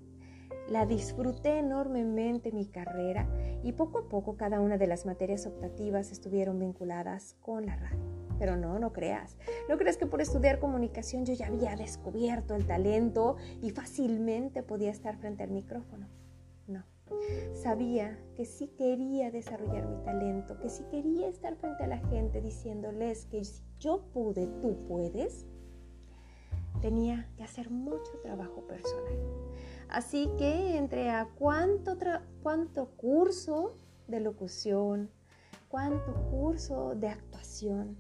La 0.70 0.84
disfruté 0.84 1.60
enormemente 1.60 2.52
mi 2.52 2.66
carrera 2.66 3.26
y 3.62 3.72
poco 3.72 4.00
a 4.00 4.08
poco 4.08 4.37
cada 4.37 4.60
una 4.60 4.76
de 4.76 4.87
las 4.87 5.06
materias 5.06 5.46
optativas 5.46 6.12
estuvieron 6.12 6.58
vinculadas 6.58 7.37
con 7.40 7.64
la 7.64 7.76
radio. 7.76 7.98
Pero 8.38 8.56
no, 8.56 8.78
no 8.78 8.92
creas. 8.92 9.38
No 9.70 9.78
creas 9.78 9.96
que 9.96 10.06
por 10.06 10.20
estudiar 10.20 10.58
comunicación 10.58 11.25
yo 11.25 11.32
ya 11.32 11.46
había 11.46 11.75
descubierto 11.75 12.54
el 12.54 12.66
talento 12.66 13.37
y 13.62 13.70
fácilmente 13.70 14.62
podía 14.62 14.90
estar 14.90 15.16
frente 15.16 15.42
al 15.42 15.50
micrófono. 15.50 16.06
No. 16.66 16.84
Sabía 17.54 18.18
que 18.37 18.44
sí 18.44 18.68
quería 18.76 19.30
desarrollar 19.30 19.88
mi 19.88 20.04
talento, 20.04 20.58
que 20.60 20.68
sí 20.68 20.84
quería 20.90 21.28
estar 21.28 21.56
frente 21.56 21.84
a 21.84 21.88
la 21.88 21.98
gente 21.98 22.42
diciéndoles 22.42 23.25
que 23.25 23.42
si 23.42 23.62
yo 23.78 24.02
pude, 24.12 24.46
tú 24.60 24.84
puedes. 24.87 25.46
Tenía 26.82 27.28
que 27.37 27.42
hacer 27.42 27.70
mucho 27.70 28.12
trabajo 28.22 28.66
personal. 28.66 29.18
Así 29.88 30.30
que 30.37 30.76
entré 30.76 31.11
a 31.11 31.26
cuánto, 31.38 31.97
cuánto 32.42 32.87
curso 32.97 33.75
de 34.07 34.21
locución, 34.21 35.11
cuánto 35.68 36.12
curso 36.30 36.95
de 36.95 37.09
actuación, 37.09 37.97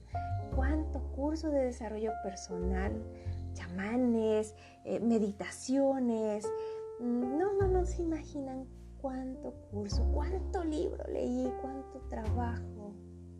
cuánto 0.54 1.00
curso 1.12 1.50
de 1.50 1.64
desarrollo 1.64 2.12
personal, 2.22 2.92
chamanes, 3.54 4.54
eh, 4.84 5.00
meditaciones. 5.00 6.46
No, 7.00 7.54
no, 7.54 7.68
no 7.68 7.84
se 7.84 8.02
imaginan 8.02 8.66
cuánto 9.00 9.52
curso, 9.70 10.04
cuánto 10.12 10.64
libro 10.64 11.04
leí, 11.10 11.50
cuánto 11.62 12.00
trabajo 12.08 12.94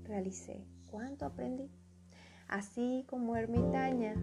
realicé, 0.05 0.65
cuánto 0.91 1.27
aprendí. 1.27 1.71
Así 2.49 3.05
como 3.09 3.37
ermitaña, 3.37 4.15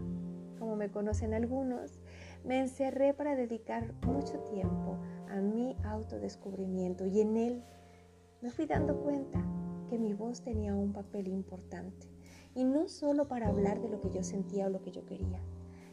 como 0.58 0.76
me 0.76 0.90
conocen 0.90 1.34
algunos, 1.34 2.00
me 2.46 2.60
encerré 2.60 3.14
para 3.14 3.36
dedicar 3.36 3.94
mucho 4.06 4.40
tiempo 4.42 5.00
a 5.30 5.42
mi 5.42 5.76
autodescubrimiento 5.84 7.06
y 7.06 7.22
en 7.22 7.38
él 7.38 7.64
me 8.42 8.52
fui 8.52 8.66
dando 8.66 9.02
cuenta 9.02 9.44
que 9.90 9.98
mi 9.98 10.14
voz 10.14 10.42
tenía 10.42 10.76
un 10.76 10.94
papel 10.94 11.28
importante. 11.28 12.08
Y 12.54 12.64
no 12.64 12.88
solo 12.88 13.28
para 13.28 13.50
hablar 13.50 13.82
de 13.82 13.90
lo 13.90 14.00
que 14.00 14.12
yo 14.12 14.24
sentía 14.24 14.68
o 14.68 14.70
lo 14.70 14.82
que 14.82 14.92
yo 14.92 15.06
quería, 15.06 15.40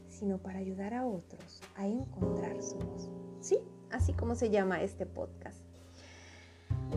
sino 0.09 0.39
para 0.39 0.59
ayudar 0.59 0.95
a 0.95 1.07
otros 1.07 1.61
a 1.75 1.87
encontrar 1.87 2.63
su 2.63 2.79
voz. 2.79 3.11
Sí, 3.41 3.59
así 3.91 4.13
como 4.13 4.35
se 4.35 4.51
llama 4.51 4.83
este 4.83 5.07
podcast. 5.07 5.61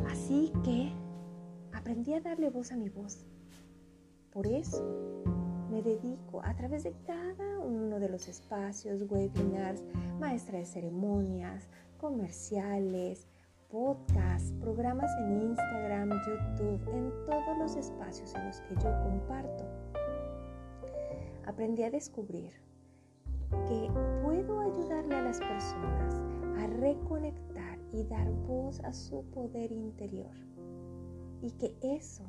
Así 0.07 0.51
que 0.63 0.91
aprendí 1.73 2.13
a 2.13 2.21
darle 2.21 2.49
voz 2.49 2.71
a 2.71 2.77
mi 2.77 2.89
voz. 2.89 3.25
Por 4.31 4.45
eso 4.45 5.23
me 5.75 5.81
dedico 5.81 6.41
a 6.45 6.55
través 6.55 6.85
de 6.85 6.93
cada 7.05 7.59
uno 7.59 7.99
de 7.99 8.07
los 8.07 8.29
espacios, 8.29 9.01
webinars, 9.09 9.83
maestra 10.21 10.57
de 10.57 10.65
ceremonias, 10.65 11.67
comerciales, 11.97 13.27
podcasts, 13.69 14.53
programas 14.61 15.11
en 15.19 15.41
Instagram, 15.41 16.11
YouTube, 16.11 16.79
en 16.93 17.11
todos 17.25 17.57
los 17.57 17.75
espacios 17.75 18.33
en 18.35 18.45
los 18.45 18.61
que 18.61 18.75
yo 18.75 18.89
comparto. 19.03 19.65
Aprendí 21.45 21.83
a 21.83 21.91
descubrir 21.91 22.53
que 23.67 23.89
puedo 24.23 24.61
ayudarle 24.61 25.15
a 25.15 25.23
las 25.23 25.39
personas 25.39 26.15
a 26.57 26.67
reconectar 26.67 27.79
y 27.91 28.05
dar 28.05 28.31
voz 28.47 28.79
a 28.79 28.93
su 28.93 29.25
poder 29.25 29.73
interior. 29.73 30.31
Y 31.41 31.51
que 31.51 31.75
eso 31.81 32.23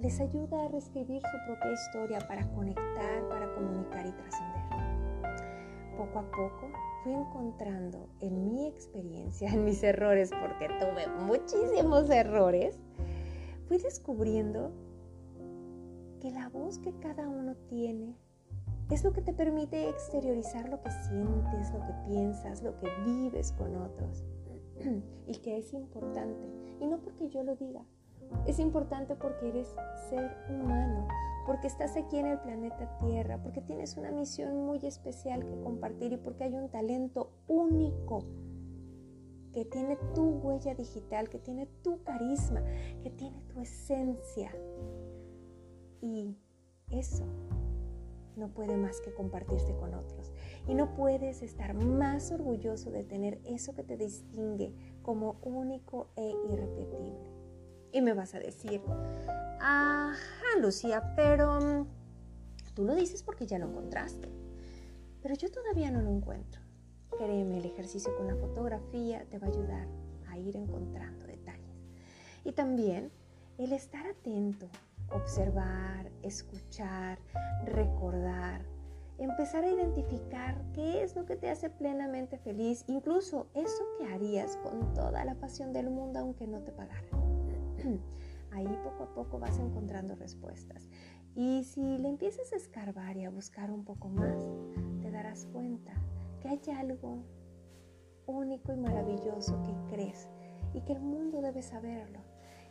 les 0.00 0.18
ayuda 0.20 0.64
a 0.64 0.68
reescribir 0.68 1.20
su 1.22 1.46
propia 1.46 1.72
historia 1.72 2.18
para 2.26 2.46
conectar, 2.52 3.28
para 3.28 3.54
comunicar 3.54 4.06
y 4.06 4.12
trascender. 4.12 5.96
Poco 5.96 6.18
a 6.18 6.30
poco 6.30 6.70
fui 7.02 7.12
encontrando 7.12 8.08
en 8.20 8.50
mi 8.50 8.66
experiencia, 8.66 9.50
en 9.50 9.64
mis 9.64 9.82
errores, 9.82 10.30
porque 10.30 10.68
tuve 10.78 11.06
muchísimos 11.26 12.08
errores, 12.08 12.78
fui 13.68 13.78
descubriendo 13.78 14.72
que 16.20 16.30
la 16.30 16.48
voz 16.48 16.78
que 16.78 16.92
cada 17.00 17.28
uno 17.28 17.54
tiene 17.68 18.14
es 18.90 19.04
lo 19.04 19.12
que 19.12 19.20
te 19.20 19.32
permite 19.32 19.88
exteriorizar 19.88 20.68
lo 20.68 20.82
que 20.82 20.90
sientes, 20.90 21.72
lo 21.72 21.80
que 21.80 21.92
piensas, 22.08 22.62
lo 22.62 22.78
que 22.78 22.88
vives 23.04 23.52
con 23.52 23.76
otros. 23.76 24.24
y 25.26 25.34
que 25.38 25.58
es 25.58 25.72
importante. 25.74 26.48
Y 26.80 26.86
no 26.86 26.98
porque 26.98 27.28
yo 27.28 27.42
lo 27.42 27.54
diga, 27.56 27.84
es 28.46 28.58
importante 28.58 29.16
porque 29.16 29.48
eres 29.48 29.74
ser 30.08 30.36
humano, 30.48 31.06
porque 31.46 31.66
estás 31.66 31.96
aquí 31.96 32.18
en 32.18 32.26
el 32.26 32.38
planeta 32.38 32.98
Tierra, 32.98 33.42
porque 33.42 33.60
tienes 33.60 33.96
una 33.96 34.10
misión 34.10 34.64
muy 34.64 34.84
especial 34.86 35.44
que 35.44 35.60
compartir 35.60 36.12
y 36.12 36.16
porque 36.16 36.44
hay 36.44 36.54
un 36.54 36.68
talento 36.68 37.30
único 37.48 38.24
que 39.52 39.64
tiene 39.64 39.96
tu 40.14 40.24
huella 40.38 40.74
digital, 40.74 41.28
que 41.28 41.38
tiene 41.38 41.66
tu 41.82 42.02
carisma, 42.02 42.62
que 43.02 43.10
tiene 43.10 43.40
tu 43.48 43.60
esencia. 43.60 44.52
Y 46.00 46.36
eso 46.90 47.24
no 48.36 48.48
puede 48.48 48.76
más 48.76 49.00
que 49.00 49.12
compartirse 49.12 49.74
con 49.76 49.94
otros. 49.94 50.32
Y 50.68 50.74
no 50.74 50.94
puedes 50.94 51.42
estar 51.42 51.74
más 51.74 52.30
orgulloso 52.30 52.90
de 52.90 53.04
tener 53.04 53.40
eso 53.44 53.74
que 53.74 53.82
te 53.82 53.96
distingue 53.96 54.72
como 55.02 55.36
único 55.42 56.08
e 56.16 56.32
irrepetible. 56.48 57.29
Y 57.92 58.02
me 58.02 58.14
vas 58.14 58.34
a 58.34 58.38
decir, 58.38 58.80
ajá, 59.60 60.58
Lucía, 60.60 61.14
pero 61.16 61.60
mm, 61.60 61.86
tú 62.74 62.84
lo 62.84 62.94
dices 62.94 63.22
porque 63.22 63.46
ya 63.46 63.58
lo 63.58 63.66
encontraste. 63.66 64.28
Pero 65.22 65.34
yo 65.34 65.50
todavía 65.50 65.90
no 65.90 66.00
lo 66.00 66.10
encuentro. 66.10 66.60
Créeme, 67.18 67.58
el 67.58 67.66
ejercicio 67.66 68.16
con 68.16 68.28
la 68.28 68.36
fotografía 68.36 69.24
te 69.28 69.38
va 69.38 69.48
a 69.48 69.50
ayudar 69.50 69.88
a 70.28 70.38
ir 70.38 70.56
encontrando 70.56 71.26
detalles. 71.26 71.76
Y 72.44 72.52
también 72.52 73.10
el 73.58 73.72
estar 73.72 74.06
atento, 74.06 74.68
observar, 75.10 76.10
escuchar, 76.22 77.18
recordar, 77.66 78.62
empezar 79.18 79.64
a 79.64 79.70
identificar 79.70 80.62
qué 80.72 81.02
es 81.02 81.14
lo 81.14 81.26
que 81.26 81.36
te 81.36 81.50
hace 81.50 81.68
plenamente 81.68 82.38
feliz, 82.38 82.84
incluso 82.86 83.48
eso 83.54 83.84
que 83.98 84.06
harías 84.06 84.56
con 84.58 84.94
toda 84.94 85.24
la 85.24 85.34
pasión 85.34 85.72
del 85.72 85.90
mundo 85.90 86.20
aunque 86.20 86.46
no 86.46 86.60
te 86.62 86.72
pagaran. 86.72 87.29
Ahí 88.52 88.66
poco 88.84 89.04
a 89.04 89.14
poco 89.14 89.38
vas 89.38 89.58
encontrando 89.58 90.14
respuestas. 90.16 90.88
Y 91.36 91.62
si 91.64 91.98
le 91.98 92.08
empiezas 92.08 92.52
a 92.52 92.56
escarbar 92.56 93.16
y 93.16 93.24
a 93.24 93.30
buscar 93.30 93.70
un 93.70 93.84
poco 93.84 94.08
más, 94.08 94.50
te 95.00 95.10
darás 95.10 95.46
cuenta 95.46 95.92
que 96.40 96.48
hay 96.48 96.60
algo 96.76 97.22
único 98.26 98.72
y 98.72 98.76
maravilloso 98.76 99.60
que 99.62 99.94
crees 99.94 100.28
y 100.74 100.80
que 100.82 100.92
el 100.92 101.00
mundo 101.00 101.40
debe 101.40 101.62
saberlo. 101.62 102.20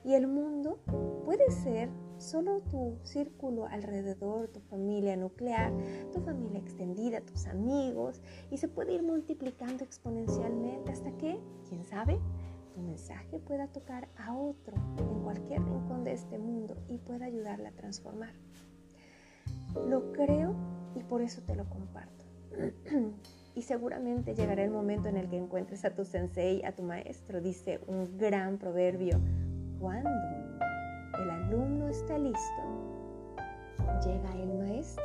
Y 0.04 0.14
el 0.14 0.28
mundo 0.28 0.80
puede 1.26 1.50
ser 1.52 1.90
solo 2.18 2.62
tu 2.62 2.98
círculo 3.04 3.66
alrededor, 3.66 4.48
tu 4.48 4.62
familia 4.62 5.18
nuclear, 5.18 5.74
tu 6.14 6.22
familia 6.22 6.60
extendida, 6.60 7.22
tus 7.22 7.48
amigos, 7.48 8.22
y 8.50 8.58
se 8.58 8.68
puede 8.70 8.94
ir 8.94 9.04
multiplicando 9.04 9.84
exponencialmente 9.84 10.92
hasta 10.92 11.12
que, 11.18 11.40
quién 11.68 11.84
sabe, 11.84 12.20
tu 12.80 12.86
mensaje 12.86 13.40
pueda 13.40 13.68
tocar 13.68 14.08
a 14.18 14.34
otro 14.34 14.76
en 14.98 15.22
cualquier 15.24 15.62
rincón 15.64 16.04
de 16.04 16.14
este 16.14 16.38
mundo 16.38 16.78
y 16.88 16.98
pueda 16.98 17.26
ayudarle 17.26 17.68
a 17.68 17.72
transformar. 17.72 18.34
Lo 19.88 20.12
creo 20.14 20.56
y 20.96 21.04
por 21.04 21.22
eso 21.22 21.42
te 21.42 21.56
lo 21.56 21.66
comparto. 21.66 22.26
y 23.56 23.62
seguramente 23.62 24.34
llegará 24.34 24.64
el 24.64 24.72
momento 24.72 25.10
en 25.10 25.18
el 25.18 25.30
que 25.30 25.38
encuentres 25.38 25.84
a 25.86 25.94
tu 25.94 26.06
sensei, 26.06 26.64
a 26.64 26.72
tu 26.72 26.84
maestro, 26.84 27.42
dice 27.42 27.82
un 27.88 28.18
gran 28.18 28.58
proverbio 28.58 29.20
cuando 29.80 30.10
el 31.22 31.30
alumno 31.30 31.90
está 31.90 32.18
listo, 32.18 33.38
llega 34.06 34.34
el 34.42 34.58
maestro. 34.58 35.04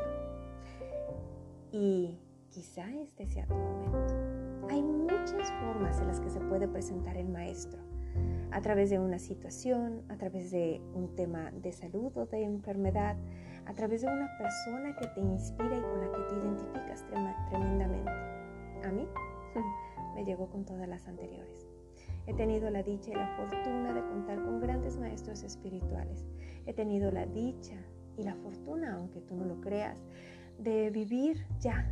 Y 1.72 2.20
quizá 2.50 2.88
este 2.94 3.26
sea 3.26 3.46
tu 3.46 3.54
momento. 3.54 4.33
Hay 4.70 4.82
muchas 4.82 5.50
formas 5.60 6.00
en 6.00 6.08
las 6.08 6.20
que 6.20 6.30
se 6.30 6.40
puede 6.40 6.68
presentar 6.68 7.16
el 7.16 7.28
maestro. 7.28 7.80
A 8.50 8.60
través 8.60 8.90
de 8.90 8.98
una 8.98 9.18
situación, 9.18 10.02
a 10.08 10.16
través 10.16 10.50
de 10.50 10.80
un 10.94 11.14
tema 11.16 11.50
de 11.50 11.72
salud 11.72 12.16
o 12.16 12.26
de 12.26 12.44
enfermedad, 12.44 13.16
a 13.66 13.74
través 13.74 14.02
de 14.02 14.08
una 14.08 14.30
persona 14.38 14.94
que 14.96 15.06
te 15.08 15.20
inspira 15.20 15.76
y 15.76 15.80
con 15.80 16.00
la 16.00 16.12
que 16.12 16.22
te 16.28 16.34
identificas 16.36 17.04
tremendamente. 17.50 18.10
A 18.84 18.92
mí 18.92 19.06
me 20.14 20.24
llegó 20.24 20.48
con 20.48 20.64
todas 20.64 20.88
las 20.88 21.06
anteriores. 21.08 21.66
He 22.26 22.34
tenido 22.34 22.70
la 22.70 22.82
dicha 22.82 23.10
y 23.10 23.14
la 23.14 23.36
fortuna 23.36 23.92
de 23.92 24.00
contar 24.02 24.42
con 24.42 24.60
grandes 24.60 24.96
maestros 24.98 25.42
espirituales. 25.42 26.24
He 26.66 26.72
tenido 26.72 27.10
la 27.10 27.26
dicha 27.26 27.76
y 28.16 28.22
la 28.22 28.34
fortuna, 28.36 28.94
aunque 28.94 29.20
tú 29.20 29.34
no 29.34 29.44
lo 29.44 29.60
creas, 29.60 29.98
de 30.58 30.90
vivir 30.90 31.44
ya 31.60 31.90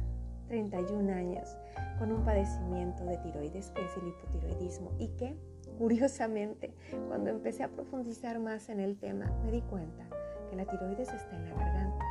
31 0.49 1.13
años 1.13 1.57
con 2.03 2.11
un 2.11 2.25
padecimiento 2.25 3.05
de 3.05 3.17
tiroides 3.19 3.71
que 3.71 3.85
es 3.85 3.97
el 3.97 4.09
hipotiroidismo 4.09 4.91
y 4.99 5.07
que, 5.11 5.37
curiosamente, 5.79 6.75
cuando 7.07 7.31
empecé 7.31 7.63
a 7.63 7.69
profundizar 7.69 8.41
más 8.41 8.71
en 8.71 8.81
el 8.81 8.99
tema, 8.99 9.31
me 9.45 9.53
di 9.53 9.63
cuenta 9.63 10.09
que 10.51 10.57
la 10.57 10.67
tiroides 10.67 11.13
está 11.13 11.37
en 11.37 11.45
la 11.45 11.55
garganta, 11.55 12.05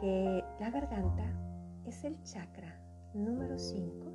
que 0.00 0.44
la 0.58 0.68
garganta 0.68 1.22
es 1.86 2.02
el 2.02 2.20
chakra 2.24 2.76
número 3.14 3.56
5 3.56 4.12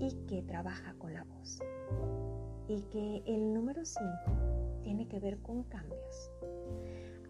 y 0.00 0.12
que 0.26 0.42
trabaja 0.42 0.92
con 0.98 1.14
la 1.14 1.24
voz. 1.24 1.58
Y 2.68 2.82
que 2.82 3.22
el 3.24 3.54
número 3.54 3.82
5 3.82 4.04
tiene 4.82 5.08
que 5.08 5.20
ver 5.20 5.38
con 5.38 5.62
cambios. 5.62 6.30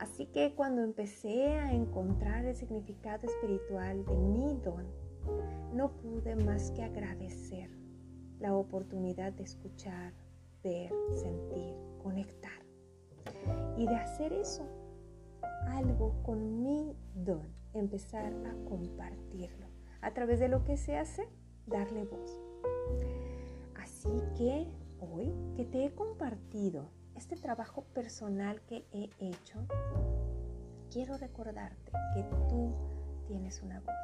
Así 0.00 0.26
que 0.26 0.52
cuando 0.56 0.82
empecé 0.82 1.46
a 1.60 1.72
encontrar 1.72 2.44
el 2.44 2.56
significado 2.56 3.28
espiritual 3.28 4.04
de 4.04 4.16
mi 4.16 4.56
don, 4.64 5.09
no 5.72 5.90
pude 6.00 6.36
más 6.36 6.70
que 6.72 6.82
agradecer 6.82 7.70
la 8.38 8.54
oportunidad 8.54 9.32
de 9.32 9.44
escuchar, 9.44 10.12
ver, 10.62 10.92
sentir, 11.14 11.74
conectar. 12.02 12.50
Y 13.76 13.86
de 13.86 13.96
hacer 13.96 14.32
eso, 14.32 14.66
algo 15.66 16.22
con 16.22 16.62
mi 16.62 16.96
don, 17.14 17.54
empezar 17.74 18.32
a 18.46 18.68
compartirlo. 18.68 19.66
A 20.00 20.12
través 20.12 20.40
de 20.40 20.48
lo 20.48 20.64
que 20.64 20.76
se 20.76 20.96
hace, 20.96 21.28
darle 21.66 22.04
voz. 22.04 22.40
Así 23.76 24.22
que 24.36 24.66
hoy 25.00 25.32
que 25.54 25.64
te 25.64 25.84
he 25.84 25.94
compartido 25.94 26.90
este 27.14 27.36
trabajo 27.36 27.84
personal 27.92 28.62
que 28.62 28.86
he 28.92 29.10
hecho, 29.18 29.66
quiero 30.90 31.16
recordarte 31.18 31.92
que 32.14 32.22
tú 32.48 32.74
tienes 33.26 33.62
una 33.62 33.80
voz, 33.80 33.94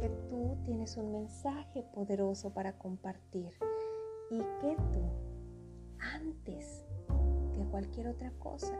que 0.00 0.08
tú 0.28 0.56
tienes 0.64 0.96
un 0.96 1.12
mensaje 1.12 1.82
poderoso 1.94 2.52
para 2.52 2.78
compartir 2.78 3.52
y 4.30 4.38
que 4.60 4.76
tú, 4.92 5.02
antes 5.98 6.84
que 7.52 7.64
cualquier 7.70 8.08
otra 8.08 8.30
cosa, 8.38 8.76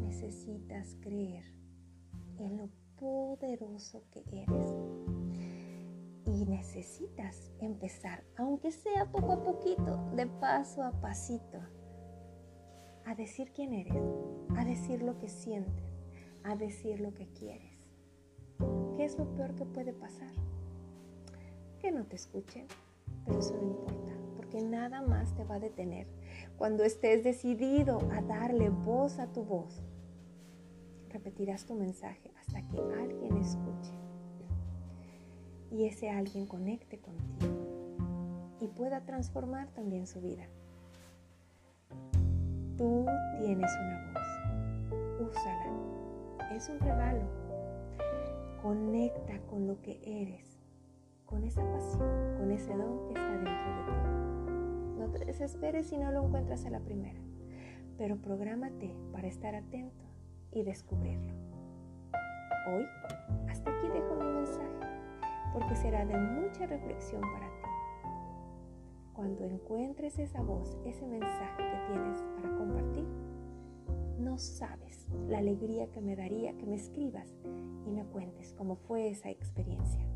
necesitas 0.00 0.96
creer 1.00 1.44
en 2.38 2.56
lo 2.58 2.68
poderoso 2.96 4.04
que 4.10 4.24
eres. 4.30 4.76
Y 6.24 6.46
necesitas 6.46 7.50
empezar, 7.60 8.24
aunque 8.36 8.70
sea 8.70 9.10
poco 9.10 9.32
a 9.32 9.42
poquito, 9.42 9.98
de 10.14 10.26
paso 10.26 10.82
a 10.82 10.92
pasito, 10.92 11.58
a 13.04 13.14
decir 13.14 13.52
quién 13.52 13.74
eres, 13.74 14.02
a 14.56 14.64
decir 14.64 15.02
lo 15.02 15.18
que 15.18 15.28
sientes, 15.28 15.84
a 16.44 16.54
decir 16.54 17.00
lo 17.00 17.12
que 17.12 17.26
quieres. 17.32 17.71
¿Qué 18.96 19.04
es 19.04 19.18
lo 19.18 19.24
peor 19.34 19.54
que 19.54 19.64
puede 19.64 19.92
pasar? 19.92 20.32
Que 21.80 21.90
no 21.90 22.04
te 22.04 22.16
escuchen, 22.16 22.66
pero 23.24 23.38
eso 23.38 23.54
no 23.54 23.62
importa, 23.62 24.12
porque 24.36 24.60
nada 24.60 25.00
más 25.02 25.34
te 25.34 25.44
va 25.44 25.56
a 25.56 25.60
detener. 25.60 26.06
Cuando 26.58 26.84
estés 26.84 27.24
decidido 27.24 27.98
a 28.12 28.20
darle 28.20 28.68
voz 28.68 29.18
a 29.18 29.32
tu 29.32 29.44
voz, 29.44 29.82
repetirás 31.08 31.64
tu 31.64 31.74
mensaje 31.74 32.30
hasta 32.38 32.66
que 32.68 32.78
alguien 32.78 33.36
escuche 33.38 33.92
y 35.70 35.86
ese 35.86 36.10
alguien 36.10 36.46
conecte 36.46 36.98
contigo 36.98 38.56
y 38.60 38.68
pueda 38.68 39.00
transformar 39.00 39.68
también 39.70 40.06
su 40.06 40.20
vida. 40.20 40.46
Tú 42.76 43.06
tienes 43.38 43.70
una 43.80 44.12
voz, 44.12 45.30
úsala, 45.30 46.54
es 46.54 46.68
un 46.68 46.78
regalo. 46.78 47.41
Conecta 48.62 49.40
con 49.50 49.66
lo 49.66 49.82
que 49.82 49.98
eres, 50.04 50.56
con 51.26 51.42
esa 51.42 51.68
pasión, 51.68 52.36
con 52.38 52.52
ese 52.52 52.72
don 52.76 53.08
que 53.08 53.14
está 53.14 53.32
dentro 53.32 53.50
de 53.50 53.84
ti. 53.86 55.00
No 55.00 55.10
te 55.10 55.24
desesperes 55.24 55.88
si 55.88 55.98
no 55.98 56.12
lo 56.12 56.24
encuentras 56.24 56.64
a 56.64 56.70
la 56.70 56.78
primera, 56.78 57.18
pero 57.98 58.18
prográmate 58.18 58.94
para 59.10 59.26
estar 59.26 59.56
atento 59.56 60.04
y 60.52 60.62
descubrirlo. 60.62 61.34
Hoy, 62.68 62.86
hasta 63.48 63.76
aquí 63.76 63.88
dejo 63.88 64.14
mi 64.14 64.32
mensaje, 64.32 64.86
porque 65.52 65.74
será 65.74 66.06
de 66.06 66.16
mucha 66.16 66.64
reflexión 66.64 67.20
para 67.20 67.48
ti. 67.48 67.68
Cuando 69.12 69.44
encuentres 69.44 70.20
esa 70.20 70.40
voz, 70.40 70.78
ese 70.84 71.04
mensaje 71.08 71.56
que 71.56 71.92
tienes 71.92 72.22
para 72.36 72.56
compartir, 72.56 73.06
no 74.18 74.38
sabes 74.38 75.08
la 75.28 75.38
alegría 75.38 75.90
que 75.90 76.00
me 76.00 76.16
daría 76.16 76.56
que 76.56 76.66
me 76.66 76.76
escribas 76.76 77.34
y 77.86 77.90
me 77.90 78.04
cuentes 78.04 78.54
cómo 78.56 78.76
fue 78.76 79.08
esa 79.08 79.30
experiencia. 79.30 80.06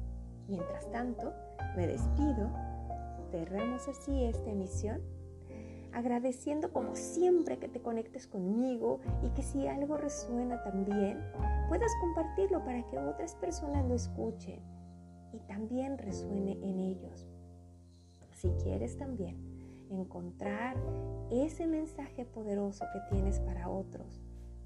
Mientras 0.49 0.91
tanto, 0.93 1.33
me 1.77 1.87
despido, 1.87 2.51
cerramos 3.31 3.89
así 3.89 4.25
esta 4.25 4.51
emisión 4.51 5.03
agradeciendo 5.97 6.75
como 6.75 6.95
siempre 6.95 7.59
que 7.59 7.69
te 7.69 7.81
conectes 7.81 8.27
conmigo 8.27 9.01
y 9.23 9.31
que 9.31 9.43
si 9.43 9.67
algo 9.67 9.97
resuena 9.97 10.63
también, 10.63 11.19
puedas 11.71 11.91
compartirlo 12.03 12.63
para 12.65 12.87
que 12.87 12.99
otras 12.99 13.35
personas 13.37 13.87
lo 13.89 13.95
escuchen 13.95 14.61
y 15.33 15.39
también 15.49 15.97
resuene 15.97 16.53
en 16.63 16.81
ellos. 16.81 17.27
Si 18.33 18.51
quieres 18.63 18.99
también 18.99 19.56
encontrar 19.91 20.77
ese 21.31 21.67
mensaje 21.67 22.25
poderoso 22.25 22.85
que 22.93 23.15
tienes 23.15 23.41
para 23.41 23.69
otros 23.69 24.21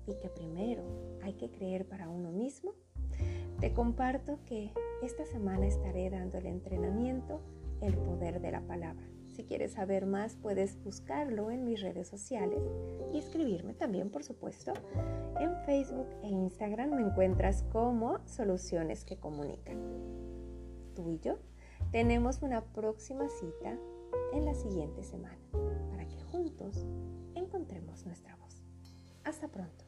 y 0.06 0.14
que 0.16 0.28
primero 0.28 0.82
hay 1.22 1.34
que 1.34 1.50
creer 1.50 1.86
para 1.86 2.08
uno 2.08 2.30
mismo, 2.30 2.72
te 3.60 3.72
comparto 3.72 4.38
que 4.46 4.72
esta 5.02 5.24
semana 5.26 5.66
estaré 5.66 6.10
dando 6.10 6.38
el 6.38 6.46
entrenamiento 6.46 7.40
El 7.80 7.96
poder 7.96 8.40
de 8.40 8.52
la 8.52 8.60
palabra. 8.60 9.06
Si 9.28 9.44
quieres 9.44 9.72
saber 9.72 10.04
más, 10.04 10.36
puedes 10.36 10.82
buscarlo 10.82 11.50
en 11.50 11.64
mis 11.64 11.80
redes 11.80 12.08
sociales 12.08 12.60
y 13.12 13.18
escribirme 13.18 13.72
también, 13.72 14.10
por 14.10 14.22
supuesto. 14.22 14.72
En 15.38 15.56
Facebook 15.64 16.08
e 16.22 16.28
Instagram 16.28 16.90
me 16.90 17.02
encuentras 17.02 17.62
como 17.72 18.18
Soluciones 18.26 19.04
que 19.04 19.18
Comunican. 19.18 19.78
Tú 20.94 21.10
y 21.10 21.20
yo 21.20 21.38
tenemos 21.90 22.42
una 22.42 22.62
próxima 22.62 23.28
cita 23.28 23.78
en 24.32 24.44
la 24.44 24.54
siguiente 24.54 25.02
semana 25.02 25.38
para 25.90 26.06
que 26.08 26.20
juntos 26.22 26.84
encontremos 27.34 28.04
nuestra 28.06 28.36
voz. 28.36 28.62
Hasta 29.24 29.48
pronto. 29.48 29.84